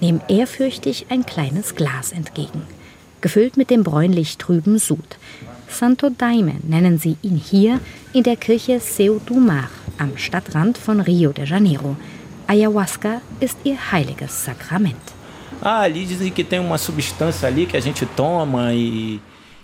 nehmen 0.00 0.20
ehrfürchtig 0.28 1.06
ein 1.08 1.26
kleines 1.26 1.74
Glas 1.74 2.12
entgegen, 2.12 2.62
gefüllt 3.20 3.56
mit 3.56 3.70
dem 3.70 3.82
bräunlich 3.82 4.38
trüben 4.38 4.78
Sud. 4.78 5.18
Santo 5.68 6.10
Daime 6.10 6.54
nennen 6.62 6.98
sie 6.98 7.16
ihn 7.22 7.36
hier 7.36 7.80
in 8.12 8.22
der 8.22 8.36
Kirche 8.36 8.78
Seu 8.78 9.20
do 9.26 9.34
Mar 9.34 9.68
am 9.98 10.16
Stadtrand 10.16 10.78
von 10.78 11.00
Rio 11.00 11.32
de 11.32 11.44
Janeiro. 11.44 11.96
Ayahuasca 12.46 13.20
ist 13.40 13.58
ihr 13.64 13.90
heiliges 13.90 14.44
Sakrament. 14.44 15.19
Ah, 15.62 15.80
ali 15.80 16.06
dizem 16.06 16.30
que 16.30 16.42
tem 16.42 16.58
uma 16.58 16.78
substância 16.78 17.46
ali 17.46 17.66
que 17.66 17.76
a 17.76 17.80
gente 17.80 18.06
toma 18.06 18.72
e 18.72 19.20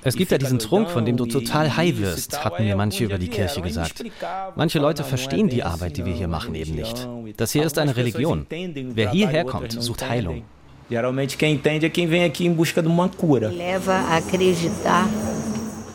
es 0.06 0.14
gibt 0.14 0.30
ja 0.30 0.38
diesen 0.38 0.60
Trunk, 0.60 0.88
von 0.90 1.04
dem 1.04 1.16
du 1.16 1.26
total 1.26 1.76
high 1.76 1.98
wirst, 1.98 2.44
hatten 2.44 2.64
mir 2.64 2.76
manche 2.76 3.02
über 3.02 3.18
die 3.18 3.26
Kirche 3.26 3.60
gesagt. 3.60 4.04
Manche 4.54 4.78
Leute 4.78 5.02
verstehen 5.02 5.48
die 5.48 5.64
Arbeit, 5.64 5.96
die 5.96 6.04
wir 6.04 6.12
hier 6.12 6.28
machen, 6.28 6.54
eben 6.54 6.76
nicht. 6.76 7.08
Das 7.36 7.50
hier 7.50 7.64
ist 7.64 7.76
eine 7.76 7.96
Religion. 7.96 8.46
Wer 8.48 9.10
hierher 9.10 9.44
kommt, 9.44 9.72
sucht 9.72 10.08
Heilung. 10.08 10.44
Geralmente 10.88 11.36
quem 11.36 11.54
entende 11.54 11.86
é 11.86 11.90
quem 11.90 12.06
vem 12.06 12.22
aqui 12.22 12.46
em 12.46 12.54
busca 12.54 12.80
de 12.80 12.88
uma 12.88 13.08
cura. 13.08 13.50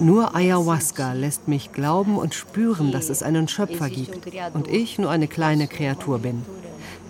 Nur 0.02 0.36
Ayahuasca 0.36 1.14
lässt 1.14 1.48
mich 1.48 1.72
glauben 1.72 2.18
und 2.18 2.34
spüren, 2.34 2.92
dass 2.92 3.10
es 3.10 3.24
einen 3.24 3.48
Schöpfer 3.48 3.88
gibt 3.90 4.28
und 4.54 4.68
ich 4.68 4.98
nur 4.98 5.10
eine 5.10 5.28
kleine 5.28 5.68
Kreatur 5.68 6.20
bin. 6.20 6.42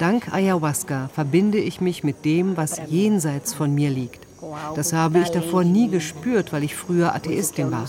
Dank 0.01 0.34
Ayahuasca 0.34 1.12
verbinde 1.13 1.60
ich 1.60 1.79
mich 1.79 2.03
mit 2.03 2.25
dem, 2.25 2.58
was 2.58 2.81
jenseits 2.88 3.53
von 3.53 3.75
mir 3.75 3.91
liegt. 3.91 4.25
Das 4.74 4.93
habe 4.93 5.20
ich 5.20 5.29
davor 5.29 5.63
nie 5.63 5.89
gespürt, 5.89 6.51
weil 6.51 6.63
ich 6.63 6.75
früher 6.75 7.13
Atheistin 7.13 7.72
war. 7.72 7.86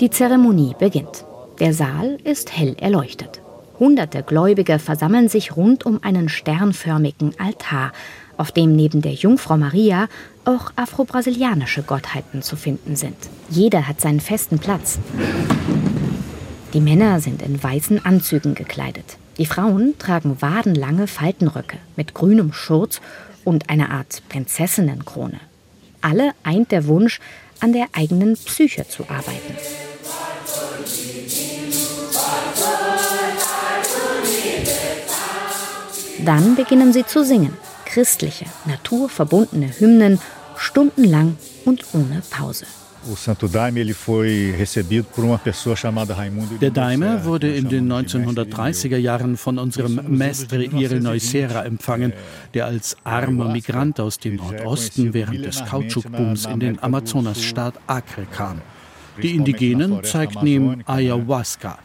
Die 0.00 0.10
Zeremonie 0.10 0.74
beginnt. 0.76 1.24
Der 1.60 1.72
Saal 1.72 2.18
ist 2.24 2.58
hell 2.58 2.74
erleuchtet. 2.80 3.40
Hunderte 3.78 4.24
Gläubige 4.24 4.80
versammeln 4.80 5.28
sich 5.28 5.56
rund 5.56 5.86
um 5.86 6.02
einen 6.02 6.28
sternförmigen 6.28 7.32
Altar, 7.38 7.92
auf 8.42 8.50
dem 8.50 8.74
neben 8.74 9.02
der 9.02 9.12
Jungfrau 9.12 9.56
Maria 9.56 10.08
auch 10.44 10.72
afro-brasilianische 10.74 11.84
Gottheiten 11.84 12.42
zu 12.42 12.56
finden 12.56 12.96
sind. 12.96 13.14
Jeder 13.48 13.86
hat 13.86 14.00
seinen 14.00 14.18
festen 14.18 14.58
Platz. 14.58 14.98
Die 16.74 16.80
Männer 16.80 17.20
sind 17.20 17.40
in 17.40 17.62
weißen 17.62 18.04
Anzügen 18.04 18.56
gekleidet. 18.56 19.16
Die 19.38 19.46
Frauen 19.46 19.96
tragen 20.00 20.42
wadenlange 20.42 21.06
Faltenröcke 21.06 21.76
mit 21.94 22.14
grünem 22.14 22.52
Schurz 22.52 23.00
und 23.44 23.70
einer 23.70 23.90
Art 23.90 24.24
Prinzessinnenkrone. 24.28 25.38
Alle 26.00 26.32
eint 26.42 26.72
der 26.72 26.88
Wunsch, 26.88 27.20
an 27.60 27.72
der 27.72 27.86
eigenen 27.92 28.34
Psyche 28.34 28.88
zu 28.88 29.04
arbeiten. 29.04 29.56
Dann 36.24 36.56
beginnen 36.56 36.92
sie 36.92 37.06
zu 37.06 37.24
singen. 37.24 37.56
Christliche, 37.92 38.46
naturverbundene 38.64 39.68
Hymnen, 39.78 40.18
stundenlang 40.56 41.36
und 41.66 41.84
ohne 41.92 42.22
Pause. 42.30 42.64
Der 46.60 46.70
Daime 46.70 47.24
wurde 47.26 47.54
in 47.54 47.68
den 47.68 47.92
1930er 47.92 48.96
Jahren 48.96 49.36
von 49.36 49.58
unserem 49.58 50.00
Mestre 50.08 50.64
Irenoi 50.64 51.18
Serra 51.18 51.64
empfangen, 51.64 52.14
der 52.54 52.64
als 52.64 52.96
armer 53.04 53.52
Migrant 53.52 54.00
aus 54.00 54.18
dem 54.18 54.36
Nordosten 54.36 55.12
während 55.12 55.44
des 55.44 55.62
Kautschukbooms 55.66 56.46
in 56.46 56.60
den 56.60 56.82
Amazonasstaat 56.82 57.74
Acre 57.88 58.24
kam. 58.32 58.62
Die 59.22 59.34
Indigenen 59.34 60.02
zeigten 60.02 60.46
ihm 60.46 60.82
Ayahuasca. 60.86 61.78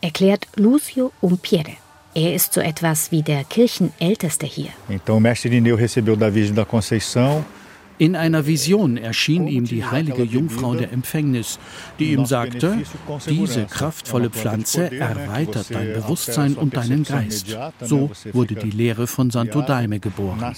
Erklärt 0.00 0.46
Lucio 0.56 1.12
Umpiere. 1.20 1.81
Er 2.14 2.34
ist 2.34 2.52
so 2.52 2.60
etwas 2.60 3.10
wie 3.10 3.22
der 3.22 3.44
Kirchenälteste 3.44 4.46
hier. 4.46 4.68
Então, 4.88 5.18
Mestre 5.20 5.48
Irineu 5.48 5.76
recebeu 5.76 6.16
da 6.16 6.34
Virgem 6.34 6.54
da 6.54 6.64
Conceição 6.64 7.42
in 8.02 8.16
einer 8.16 8.46
Vision 8.46 8.96
erschien 8.96 9.46
ihm 9.46 9.64
die 9.64 9.84
heilige 9.84 10.24
Jungfrau 10.24 10.74
der 10.74 10.92
Empfängnis, 10.92 11.60
die 12.00 12.12
ihm 12.12 12.26
sagte, 12.26 12.78
diese 13.28 13.66
kraftvolle 13.66 14.28
Pflanze 14.28 14.90
erweitert 14.90 15.72
dein 15.72 15.92
Bewusstsein 15.92 16.54
und 16.54 16.76
deinen 16.76 17.04
Geist. 17.04 17.56
So 17.80 18.10
wurde 18.32 18.56
die 18.56 18.70
Lehre 18.70 19.06
von 19.06 19.30
Santo 19.30 19.62
Daime 19.62 20.00
geboren. 20.00 20.52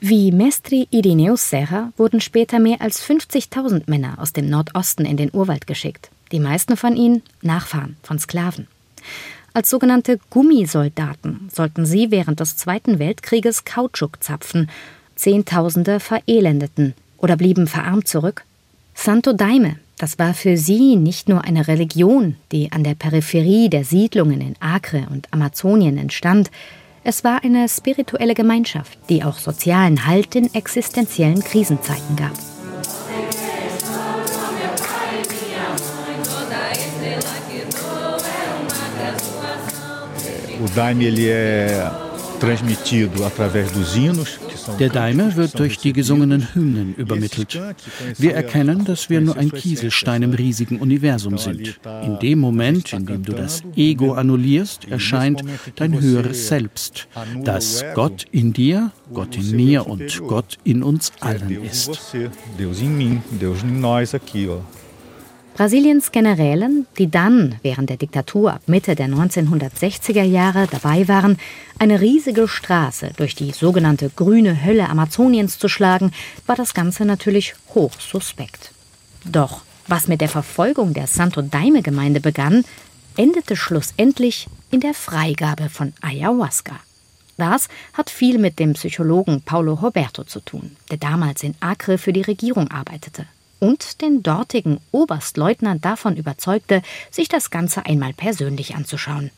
Wie 0.00 0.32
Mestri 0.32 0.88
Irineu 0.90 1.36
Serra 1.36 1.92
wurden 1.96 2.20
später 2.20 2.58
mehr 2.58 2.80
als 2.80 3.02
50.000 3.02 3.84
Männer 3.86 4.18
aus 4.18 4.34
dem 4.34 4.50
Nordosten 4.50 5.06
in 5.06 5.16
den 5.16 5.30
Urwald 5.32 5.66
geschickt. 5.66 6.10
Die 6.32 6.40
meisten 6.40 6.76
von 6.76 6.96
ihnen 6.96 7.22
Nachfahren 7.42 7.96
von 8.02 8.18
Sklaven. 8.18 8.66
Als 9.54 9.68
sogenannte 9.68 10.18
Gummisoldaten 10.30 11.50
sollten 11.52 11.84
sie 11.84 12.10
während 12.10 12.40
des 12.40 12.56
Zweiten 12.56 12.98
Weltkrieges 12.98 13.64
Kautschuk 13.64 14.22
zapfen. 14.22 14.70
Zehntausende 15.14 16.00
verelendeten 16.00 16.94
oder 17.18 17.36
blieben 17.36 17.66
verarmt 17.66 18.08
zurück. 18.08 18.44
Santo 18.94 19.34
Daime, 19.34 19.76
das 19.98 20.18
war 20.18 20.32
für 20.32 20.56
sie 20.56 20.96
nicht 20.96 21.28
nur 21.28 21.44
eine 21.44 21.68
Religion, 21.68 22.36
die 22.50 22.72
an 22.72 22.82
der 22.82 22.94
Peripherie 22.94 23.68
der 23.68 23.84
Siedlungen 23.84 24.40
in 24.40 24.56
Acre 24.60 25.06
und 25.10 25.28
Amazonien 25.32 25.98
entstand, 25.98 26.50
es 27.04 27.24
war 27.24 27.42
eine 27.42 27.68
spirituelle 27.68 28.34
Gemeinschaft, 28.34 28.98
die 29.08 29.24
auch 29.24 29.38
sozialen 29.38 30.06
Halt 30.06 30.34
in 30.36 30.54
existenziellen 30.54 31.42
Krisenzeiten 31.42 32.16
gab. 32.16 32.51
Der 44.78 44.88
Daime 44.88 45.36
wird 45.36 45.58
durch 45.58 45.78
die 45.78 45.92
gesungenen 45.92 46.54
Hymnen 46.54 46.94
übermittelt. 46.96 47.60
Wir 48.18 48.34
erkennen, 48.34 48.84
dass 48.84 49.10
wir 49.10 49.20
nur 49.20 49.36
ein 49.36 49.50
Kieselstein 49.52 50.22
im 50.22 50.34
riesigen 50.34 50.80
Universum 50.80 51.38
sind. 51.38 51.80
In 52.04 52.18
dem 52.20 52.38
Moment, 52.38 52.92
in 52.92 53.06
dem 53.06 53.22
du 53.22 53.32
das 53.32 53.62
Ego 53.76 54.14
annullierst, 54.14 54.88
erscheint 54.90 55.42
dein 55.76 56.00
höheres 56.00 56.48
Selbst, 56.48 57.08
das 57.44 57.84
Gott 57.94 58.26
in 58.30 58.52
dir, 58.52 58.90
Gott 59.12 59.36
in 59.36 59.56
mir 59.56 59.86
und 59.86 60.20
Gott 60.26 60.58
in 60.64 60.82
uns 60.82 61.12
allen 61.20 61.64
ist. 61.64 62.14
Deus 62.58 62.80
em 62.80 62.96
mim, 62.96 63.22
Deus 63.40 63.62
em 63.62 63.80
nós 63.80 64.14
aqui, 64.14 64.48
ó. 64.48 64.60
Brasiliens 65.54 66.12
Generälen, 66.12 66.86
die 66.96 67.10
dann 67.10 67.56
während 67.62 67.90
der 67.90 67.98
Diktatur 67.98 68.54
ab 68.54 68.62
Mitte 68.66 68.94
der 68.94 69.08
1960er 69.08 70.22
Jahre 70.22 70.66
dabei 70.66 71.08
waren, 71.08 71.36
eine 71.78 72.00
riesige 72.00 72.48
Straße 72.48 73.10
durch 73.18 73.34
die 73.34 73.50
sogenannte 73.50 74.10
grüne 74.16 74.64
Hölle 74.64 74.88
Amazoniens 74.88 75.58
zu 75.58 75.68
schlagen, 75.68 76.12
war 76.46 76.56
das 76.56 76.72
Ganze 76.72 77.04
natürlich 77.04 77.54
hoch 77.74 77.92
suspekt. 78.00 78.72
Doch 79.26 79.60
was 79.86 80.08
mit 80.08 80.22
der 80.22 80.30
Verfolgung 80.30 80.94
der 80.94 81.06
Santo 81.06 81.42
Daime 81.42 81.82
Gemeinde 81.82 82.20
begann, 82.20 82.64
endete 83.18 83.54
schlussendlich 83.54 84.48
in 84.70 84.80
der 84.80 84.94
Freigabe 84.94 85.68
von 85.68 85.92
Ayahuasca. 86.00 86.80
Das 87.36 87.68
hat 87.92 88.08
viel 88.08 88.38
mit 88.38 88.58
dem 88.58 88.72
Psychologen 88.72 89.42
Paulo 89.42 89.74
Roberto 89.74 90.24
zu 90.24 90.40
tun, 90.40 90.76
der 90.90 90.96
damals 90.96 91.42
in 91.42 91.54
Acre 91.60 91.98
für 91.98 92.14
die 92.14 92.22
Regierung 92.22 92.70
arbeitete 92.70 93.26
und 93.62 94.02
den 94.02 94.24
dortigen 94.24 94.80
Oberstleutnant 94.90 95.84
davon 95.84 96.16
überzeugte, 96.16 96.82
sich 97.12 97.28
das 97.28 97.48
Ganze 97.50 97.86
einmal 97.86 98.12
persönlich 98.12 98.74
anzuschauen. 98.74 99.30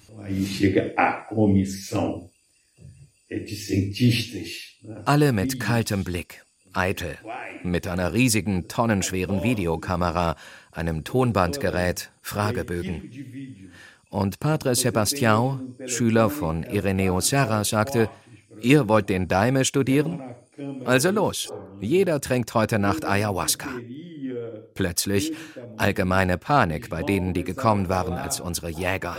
Alle 5.05 5.33
mit 5.33 5.61
kaltem 5.61 6.05
Blick, 6.05 6.43
eitel, 6.73 7.19
mit 7.65 7.87
einer 7.87 8.15
riesigen, 8.15 8.67
tonnenschweren 8.67 9.43
Videokamera, 9.43 10.37
einem 10.73 11.05
Tonbandgerät, 11.05 12.11
Fragebögen. 12.23 13.71
Und 14.09 14.41
Padre 14.41 14.75
Sebastião, 14.75 15.61
Schüler 15.85 16.31
von 16.31 16.63
Ireneo 16.63 17.21
Serra, 17.21 17.63
sagte, 17.63 18.09
ihr 18.63 18.89
wollt 18.89 19.11
den 19.11 19.29
Daime 19.29 19.67
studieren? 19.67 20.23
Also 20.85 21.11
los, 21.11 21.53
jeder 21.81 22.21
trinkt 22.21 22.55
heute 22.55 22.79
Nacht 22.79 23.05
Ayahuasca. 23.05 23.69
Plötzlich 24.75 25.33
allgemeine 25.77 26.39
Panik 26.39 26.91
bei 26.91 27.03
denen, 27.03 27.33
die 27.33 27.45
gekommen 27.45 27.89
waren 27.89 28.15
als 28.15 28.41
unsere 28.41 28.69
Jäger. 28.69 29.17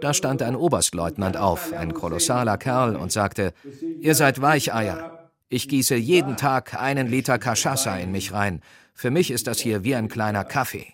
Da 0.00 0.14
stand 0.14 0.42
ein 0.42 0.56
Oberstleutnant 0.56 1.36
auf, 1.36 1.72
ein 1.72 1.94
kolossaler 1.94 2.58
Kerl, 2.58 2.96
und 2.96 3.12
sagte, 3.12 3.52
ihr 4.00 4.14
seid 4.14 4.40
Weicheier. 4.40 5.30
Ich 5.48 5.68
gieße 5.68 5.96
jeden 5.96 6.36
Tag 6.36 6.80
einen 6.80 7.08
Liter 7.08 7.34
Cachaça 7.34 7.96
in 7.98 8.12
mich 8.12 8.32
rein. 8.32 8.62
Für 8.94 9.10
mich 9.10 9.30
ist 9.30 9.46
das 9.46 9.58
hier 9.58 9.84
wie 9.84 9.94
ein 9.94 10.08
kleiner 10.08 10.44
Kaffee. 10.44 10.86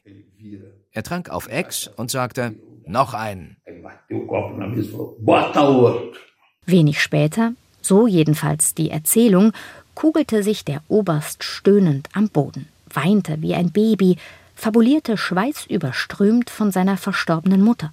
Er 0.92 1.02
trank 1.02 1.30
auf 1.30 1.48
Ex 1.48 1.88
und 1.96 2.10
sagte, 2.10 2.54
noch 2.86 3.14
einen. 3.14 3.56
Wenig 6.66 7.00
später, 7.00 7.52
so 7.88 8.06
jedenfalls 8.06 8.74
die 8.74 8.90
Erzählung, 8.90 9.52
kugelte 9.94 10.44
sich 10.44 10.64
der 10.64 10.82
Oberst 10.86 11.42
stöhnend 11.42 12.08
am 12.12 12.28
Boden, 12.28 12.68
weinte 12.92 13.42
wie 13.42 13.54
ein 13.54 13.72
Baby, 13.72 14.16
fabulierte 14.54 15.16
schweißüberströmt 15.16 16.50
von 16.50 16.70
seiner 16.70 16.96
verstorbenen 16.96 17.62
Mutter 17.62 17.92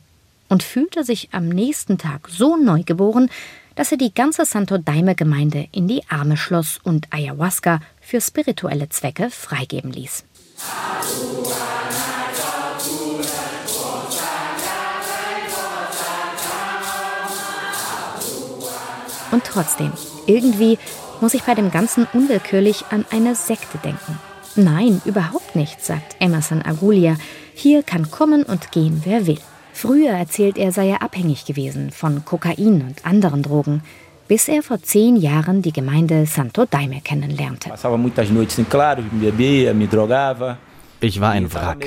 und 0.50 0.62
fühlte 0.62 1.04
sich 1.04 1.30
am 1.32 1.50
nächsten 1.50 1.98
Tag 1.98 2.30
so 2.30 2.58
neugeboren, 2.58 3.30
dass 3.76 3.92
er 3.92 3.98
die 3.98 4.14
ganze 4.14 4.46
Santo 4.46 4.78
Daime-Gemeinde 4.78 5.68
in 5.72 5.88
die 5.88 6.04
Arme 6.10 6.38
schloss 6.38 6.80
und 6.84 7.08
Ayahuasca 7.12 7.82
für 8.02 8.22
spirituelle 8.22 8.90
Zwecke 8.90 9.30
freigeben 9.30 9.92
ließ. 9.92 10.24
Und 19.36 19.44
trotzdem, 19.44 19.92
irgendwie 20.28 20.80
muss 21.20 21.34
ich 21.34 21.44
bei 21.44 21.56
dem 21.56 21.70
Ganzen 21.70 22.08
unwillkürlich 22.14 22.86
an 22.90 23.04
eine 23.12 23.36
Sekte 23.36 23.78
denken. 23.80 24.18
Nein, 24.56 25.02
überhaupt 25.04 25.58
nicht, 25.58 25.84
sagt 25.84 26.16
Emerson 26.22 26.62
Agulia. 26.62 27.18
Hier 27.54 27.84
kann 27.84 28.10
kommen 28.10 28.44
und 28.44 28.72
gehen, 28.72 29.02
wer 29.04 29.28
will. 29.28 29.40
Früher 29.74 30.12
erzählt 30.12 30.58
er, 30.58 30.72
sei 30.72 30.88
er 30.88 31.02
abhängig 31.02 31.44
gewesen 31.44 31.92
von 31.92 32.24
Kokain 32.24 32.82
und 32.88 33.06
anderen 33.06 33.44
Drogen, 33.44 33.84
bis 34.30 34.48
er 34.48 34.64
vor 34.64 34.82
zehn 34.82 35.18
Jahren 35.18 35.62
die 35.62 35.74
Gemeinde 35.74 36.26
Santo 36.28 36.64
Daime 36.64 37.02
kennenlernte. 37.02 37.74
Ich 41.00 41.20
war 41.22 41.32
ein 41.32 41.54
Wrack. 41.54 41.86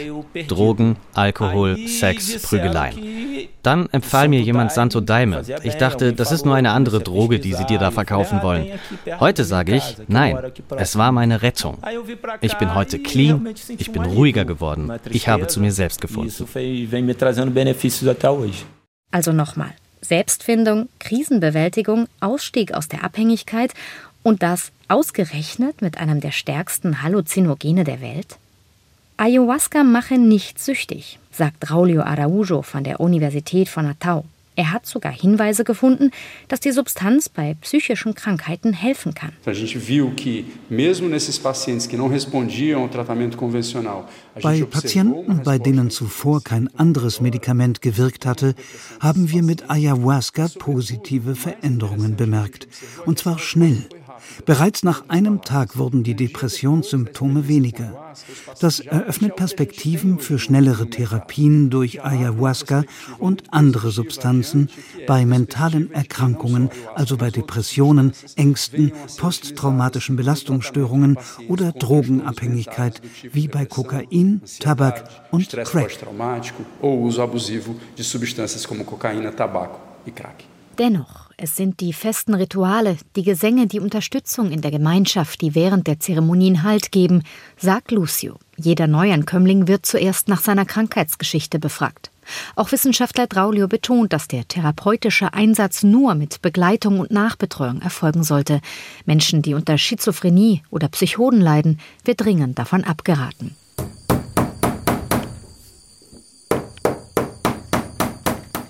Drogen, 0.49 0.97
Alkohol, 1.15 1.77
Sex, 1.89 2.43
Prügeleien. 2.43 3.49
Dann 3.63 3.89
empfahl 3.91 4.29
mir 4.29 4.41
jemand 4.41 4.73
Santo 4.73 5.01
Daime. 5.01 5.43
Ich 5.63 5.75
dachte, 5.75 6.13
das 6.13 6.33
ist 6.33 6.45
nur 6.45 6.55
eine 6.55 6.71
andere 6.71 7.01
Droge, 7.01 7.39
die 7.39 7.55
sie 7.55 7.65
dir 7.65 7.79
da 7.79 7.91
verkaufen 7.91 8.43
wollen. 8.43 8.67
Heute 9.21 9.45
sage 9.45 9.77
ich, 9.77 9.97
nein, 10.09 10.39
es 10.77 10.97
war 10.97 11.13
meine 11.13 11.43
Rettung. 11.43 11.79
Ich 12.41 12.55
bin 12.55 12.75
heute 12.75 12.99
clean, 12.99 13.55
ich 13.77 13.93
bin 13.93 14.03
ruhiger 14.03 14.45
geworden. 14.45 14.93
Ich 15.11 15.29
habe 15.29 15.47
zu 15.47 15.61
mir 15.61 15.73
selbst 15.73 16.01
gefunden. 16.01 16.33
Also 19.11 19.33
nochmal. 19.33 19.71
Selbstfindung, 20.01 20.89
Krisenbewältigung, 21.01 22.07
Ausstieg 22.21 22.73
aus 22.73 22.89
der 22.89 23.05
Abhängigkeit 23.05 23.75
und 24.23 24.43
das 24.43 24.73
ausgerechnet 24.89 25.83
mit 25.83 25.99
einem 25.99 26.21
der 26.21 26.31
stärksten 26.31 27.03
Halluzinogene 27.03 27.85
der 27.85 28.01
Welt? 28.01 28.39
Ayahuasca 29.21 29.83
mache 29.83 30.17
nicht 30.17 30.61
süchtig, 30.61 31.19
sagt 31.33 31.73
Raulio 31.73 32.03
Araujo 32.03 32.63
von 32.63 32.85
der 32.85 33.01
Universität 33.01 33.69
von 33.69 33.85
Natal. 33.85 34.23
Er 34.55 34.71
hat 34.73 34.87
sogar 34.87 35.11
Hinweise 35.11 35.65
gefunden, 35.65 36.13
dass 36.47 36.61
die 36.61 36.71
Substanz 36.71 37.29
bei 37.29 37.57
psychischen 37.61 38.15
Krankheiten 38.15 38.73
helfen 38.73 39.15
kann. 39.15 39.33
Bei 39.45 39.57
Patienten, 44.63 45.43
bei 45.43 45.59
denen 45.59 45.91
zuvor 45.91 46.45
kein 46.45 46.79
anderes 46.79 47.21
Medikament 47.21 47.83
gewirkt 47.83 48.25
hatte, 48.25 48.55
haben 49.01 49.31
wir 49.33 49.43
mit 49.43 49.69
Ayahuasca 49.69 50.49
positive 50.61 51.35
Veränderungen 51.35 52.15
bemerkt. 52.15 52.69
Und 53.05 53.19
zwar 53.19 53.41
schnell. 53.41 53.89
Bereits 54.45 54.83
nach 54.83 55.09
einem 55.09 55.43
Tag 55.43 55.77
wurden 55.77 56.03
die 56.03 56.15
Depressionssymptome 56.15 57.49
weniger. 57.49 58.15
Das 58.61 58.81
eröffnet 58.81 59.37
Perspektiven 59.37 60.19
für 60.19 60.39
schnellere 60.39 60.89
Therapien 60.89 61.71
durch 61.71 62.05
Ayahuasca 62.05 62.85
und 63.19 63.45
andere 63.53 63.91
Substanzen 63.91 64.71
bei 65.07 65.25
mentalen 65.25 65.93
Erkrankungen, 65.93 66.71
also 66.95 67.17
bei 67.17 67.31
Depressionen, 67.31 68.13
Ängsten, 68.37 68.93
posttraumatischen 69.19 70.17
Belastungsstörungen 70.17 71.19
oder 71.49 71.73
Drogenabhängigkeit, 71.73 73.01
wie 73.33 73.49
bei 73.49 73.67
Kokain, 73.67 74.43
Tabak 74.61 75.09
und 75.31 75.51
Crack. 75.51 75.91
Dennoch, 80.79 81.29
es 81.37 81.57
sind 81.57 81.81
die 81.81 81.93
festen 81.93 82.35
Rituale, 82.35 82.99
die 83.17 83.25
Gesänge, 83.25 83.67
die 83.67 83.81
Unterstützung 83.81 84.53
in 84.53 84.61
der 84.61 84.71
Gemeinschaft, 84.71 85.41
die 85.41 85.57
während 85.57 85.89
der 85.89 85.99
Zeremonien 85.99 86.63
Halt 86.63 86.93
geben, 86.93 87.25
sagt 87.57 87.91
Lucio. 87.91 88.37
Jeder 88.57 88.87
Neuankömmling 88.87 89.67
wird 89.67 89.87
zuerst 89.87 90.29
nach 90.29 90.41
seiner 90.41 90.65
Krankheitsgeschichte 90.65 91.59
befragt. 91.59 92.13
Auch 92.55 92.71
Wissenschaftler 92.71 93.27
Draulio 93.27 93.67
betont, 93.67 94.13
dass 94.13 94.29
der 94.29 94.47
therapeutische 94.47 95.33
Einsatz 95.33 95.83
nur 95.83 96.15
mit 96.15 96.43
Begleitung 96.43 97.01
und 97.01 97.11
Nachbetreuung 97.11 97.81
erfolgen 97.83 98.23
sollte. 98.23 98.61
Menschen, 99.05 99.43
die 99.43 99.55
unter 99.55 99.79
Schizophrenie 99.79 100.63
oder 100.71 100.89
Psychoden 100.89 101.41
leiden, 101.41 101.81
wird 102.05 102.21
dringend 102.21 102.57
davon 102.57 102.85
abgeraten. 102.85 103.57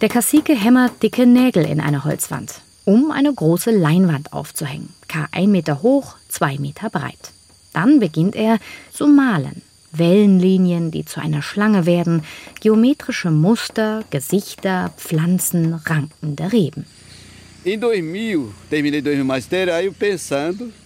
Der 0.00 0.08
Kassike 0.08 0.54
hämmert 0.54 1.02
dicke 1.02 1.26
Nägel 1.26 1.64
in 1.64 1.80
eine 1.80 2.04
Holzwand, 2.04 2.60
um 2.84 3.10
eine 3.10 3.34
große 3.34 3.72
Leinwand 3.72 4.32
aufzuhängen, 4.32 4.90
k 5.08 5.26
1 5.32 5.48
Meter 5.48 5.82
hoch, 5.82 6.14
2 6.28 6.58
Meter 6.58 6.88
breit. 6.88 7.32
Dann 7.72 7.98
beginnt 7.98 8.36
er 8.36 8.58
zu 8.92 9.08
malen. 9.08 9.62
Wellenlinien, 9.90 10.92
die 10.92 11.04
zu 11.04 11.20
einer 11.20 11.42
Schlange 11.42 11.84
werden, 11.84 12.22
geometrische 12.60 13.32
Muster, 13.32 14.04
Gesichter, 14.10 14.92
Pflanzen, 14.98 15.74
rankende 15.74 16.52
Reben. 16.52 16.86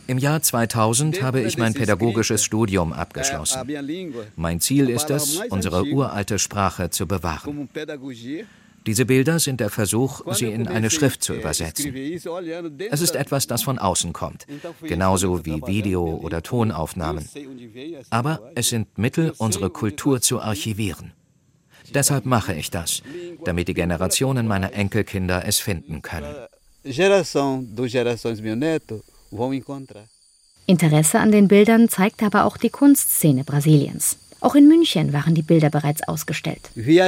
Im 0.07 0.18
Jahr 0.18 0.42
2000 0.42 1.22
habe 1.22 1.42
ich 1.42 1.59
mein 1.59 1.75
pädagogisches 1.75 2.42
Studium 2.42 2.94
abgeschlossen. 2.94 3.61
Mein 4.37 4.61
Ziel 4.61 4.88
ist 4.88 5.11
es, 5.11 5.38
unsere 5.51 5.85
uralte 5.85 6.38
Sprache 6.38 6.88
zu 6.88 7.07
bewahren. 7.07 7.68
Diese 8.87 9.07
Bilder 9.07 9.38
sind 9.38 9.61
der 9.61 9.71
Versuch, 9.71 10.23
sie 10.35 10.47
in 10.47 10.66
eine 10.66 10.90
Schrift 10.90 11.23
zu 11.23 11.35
übersetzen. 11.35 11.95
Es 12.90 13.01
ist 13.01 13.14
etwas, 13.14 13.47
das 13.47 13.62
von 13.62 13.79
außen 13.79 14.12
kommt, 14.12 14.47
genauso 14.83 15.45
wie 15.45 15.62
Video- 15.66 16.16
oder 16.16 16.42
Tonaufnahmen. 16.42 17.29
Aber 18.11 18.51
es 18.55 18.68
sind 18.71 18.99
Mittel, 18.99 19.33
unsere 19.38 19.71
Kultur 19.71 20.21
zu 20.21 20.40
archivieren. 20.40 21.12
Deshalb 21.95 22.27
mache 22.27 22.55
ich 22.55 22.71
das, 22.71 23.03
damit 23.45 23.68
die 23.68 23.75
Generationen 23.75 24.47
meiner 24.47 24.73
Enkelkinder 24.73 25.47
es 25.47 25.59
finden 25.59 26.03
können. 26.03 26.35
Interesse 30.66 31.18
an 31.18 31.33
den 31.33 31.49
Bildern 31.49 31.88
zeigt 31.88 32.23
aber 32.23 32.45
auch 32.45 32.57
die 32.57 32.71
Kunstszene 32.71 33.45
Brasiliens. 33.45 34.16
Auch 34.42 34.55
in 34.57 34.66
München 34.66 35.12
waren 35.12 35.37
die 35.37 35.42
Bilder 35.42 35.70
bereits 35.70 36.02
ausgestellt. 36.02 36.72
Wir 36.74 37.05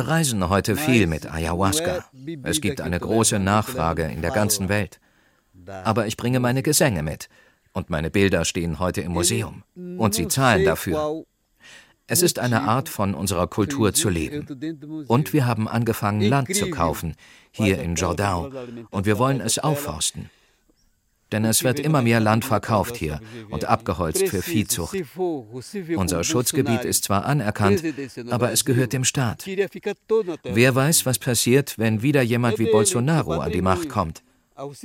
reisen 0.00 0.48
heute 0.48 0.76
viel 0.76 1.06
mit 1.06 1.30
Ayahuasca. 1.30 2.04
Es 2.44 2.62
gibt 2.62 2.80
eine 2.80 2.98
große 2.98 3.38
Nachfrage 3.38 4.04
in 4.04 4.22
der 4.22 4.30
ganzen 4.30 4.70
Welt. 4.70 5.00
Aber 5.84 6.06
ich 6.06 6.16
bringe 6.16 6.40
meine 6.40 6.62
Gesänge 6.62 7.02
mit. 7.02 7.28
Und 7.74 7.90
meine 7.90 8.10
Bilder 8.10 8.46
stehen 8.46 8.78
heute 8.78 9.02
im 9.02 9.12
Museum. 9.12 9.62
Und 9.74 10.14
sie 10.14 10.28
zahlen 10.28 10.64
dafür. 10.64 11.24
Es 12.06 12.22
ist 12.22 12.38
eine 12.38 12.62
Art 12.62 12.88
von 12.88 13.12
unserer 13.14 13.48
Kultur 13.48 13.92
zu 13.92 14.08
leben. 14.08 14.46
Und 15.08 15.34
wir 15.34 15.44
haben 15.44 15.68
angefangen, 15.68 16.22
Land 16.22 16.54
zu 16.54 16.70
kaufen, 16.70 17.16
hier 17.50 17.82
in 17.82 17.96
Jordão. 17.96 18.50
Und 18.90 19.04
wir 19.04 19.18
wollen 19.18 19.42
es 19.42 19.58
aufforsten 19.58 20.30
denn 21.32 21.44
es 21.44 21.64
wird 21.64 21.80
immer 21.80 22.02
mehr 22.02 22.20
Land 22.20 22.44
verkauft 22.44 22.96
hier 22.96 23.20
und 23.50 23.64
abgeholzt 23.64 24.28
für 24.28 24.42
Viehzucht. 24.42 24.96
Unser 25.96 26.24
Schutzgebiet 26.24 26.84
ist 26.84 27.04
zwar 27.04 27.24
anerkannt, 27.24 27.82
aber 28.30 28.52
es 28.52 28.64
gehört 28.64 28.92
dem 28.92 29.04
Staat. 29.04 29.46
Wer 30.44 30.74
weiß, 30.74 31.06
was 31.06 31.18
passiert, 31.18 31.78
wenn 31.78 32.02
wieder 32.02 32.22
jemand 32.22 32.58
wie 32.58 32.70
Bolsonaro 32.70 33.40
an 33.40 33.52
die 33.52 33.62
Macht 33.62 33.88
kommt. 33.88 34.22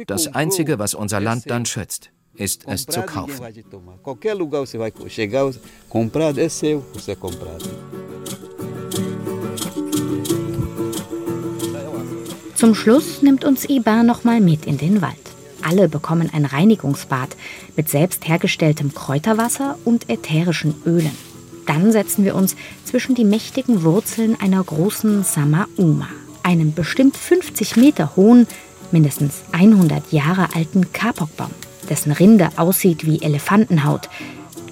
Das 0.07 0.27
Einzige, 0.27 0.79
was 0.79 0.93
unser 0.93 1.19
Land 1.19 1.49
dann 1.49 1.65
schützt, 1.65 2.11
ist 2.35 2.63
es 2.67 2.85
zu 2.85 3.01
kaufen. 3.01 3.45
Zum 12.55 12.73
Schluss 12.73 13.21
nimmt 13.21 13.45
uns 13.45 13.65
Ibar 13.69 14.03
noch 14.03 14.23
mal 14.23 14.41
mit 14.41 14.65
in 14.65 14.77
den 14.77 15.01
Wald. 15.01 15.26
Alle 15.67 15.89
bekommen 15.89 16.29
ein 16.31 16.45
Reinigungsbad 16.45 17.35
mit 17.75 17.89
selbst 17.89 18.25
hergestelltem 18.25 18.93
Kräuterwasser 18.93 19.77
und 19.83 20.09
ätherischen 20.09 20.73
Ölen. 20.85 21.11
Dann 21.65 21.91
setzen 21.91 22.23
wir 22.23 22.35
uns 22.35 22.55
zwischen 22.85 23.15
die 23.15 23.25
mächtigen 23.25 23.83
Wurzeln 23.83 24.39
einer 24.39 24.63
großen 24.63 25.25
Samauma, 25.25 26.07
einem 26.41 26.73
bestimmt 26.73 27.17
50 27.17 27.75
Meter 27.75 28.15
hohen, 28.15 28.47
mindestens 28.93 29.41
100 29.51 30.13
Jahre 30.13 30.55
alten 30.55 30.93
Kapokbaum, 30.93 31.51
dessen 31.89 32.13
Rinde 32.13 32.47
aussieht 32.55 33.05
wie 33.05 33.21
Elefantenhaut. 33.21 34.07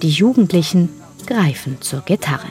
Die 0.00 0.08
Jugendlichen 0.08 0.88
greifen 1.26 1.76
zur 1.82 2.00
Gitarre. 2.00 2.48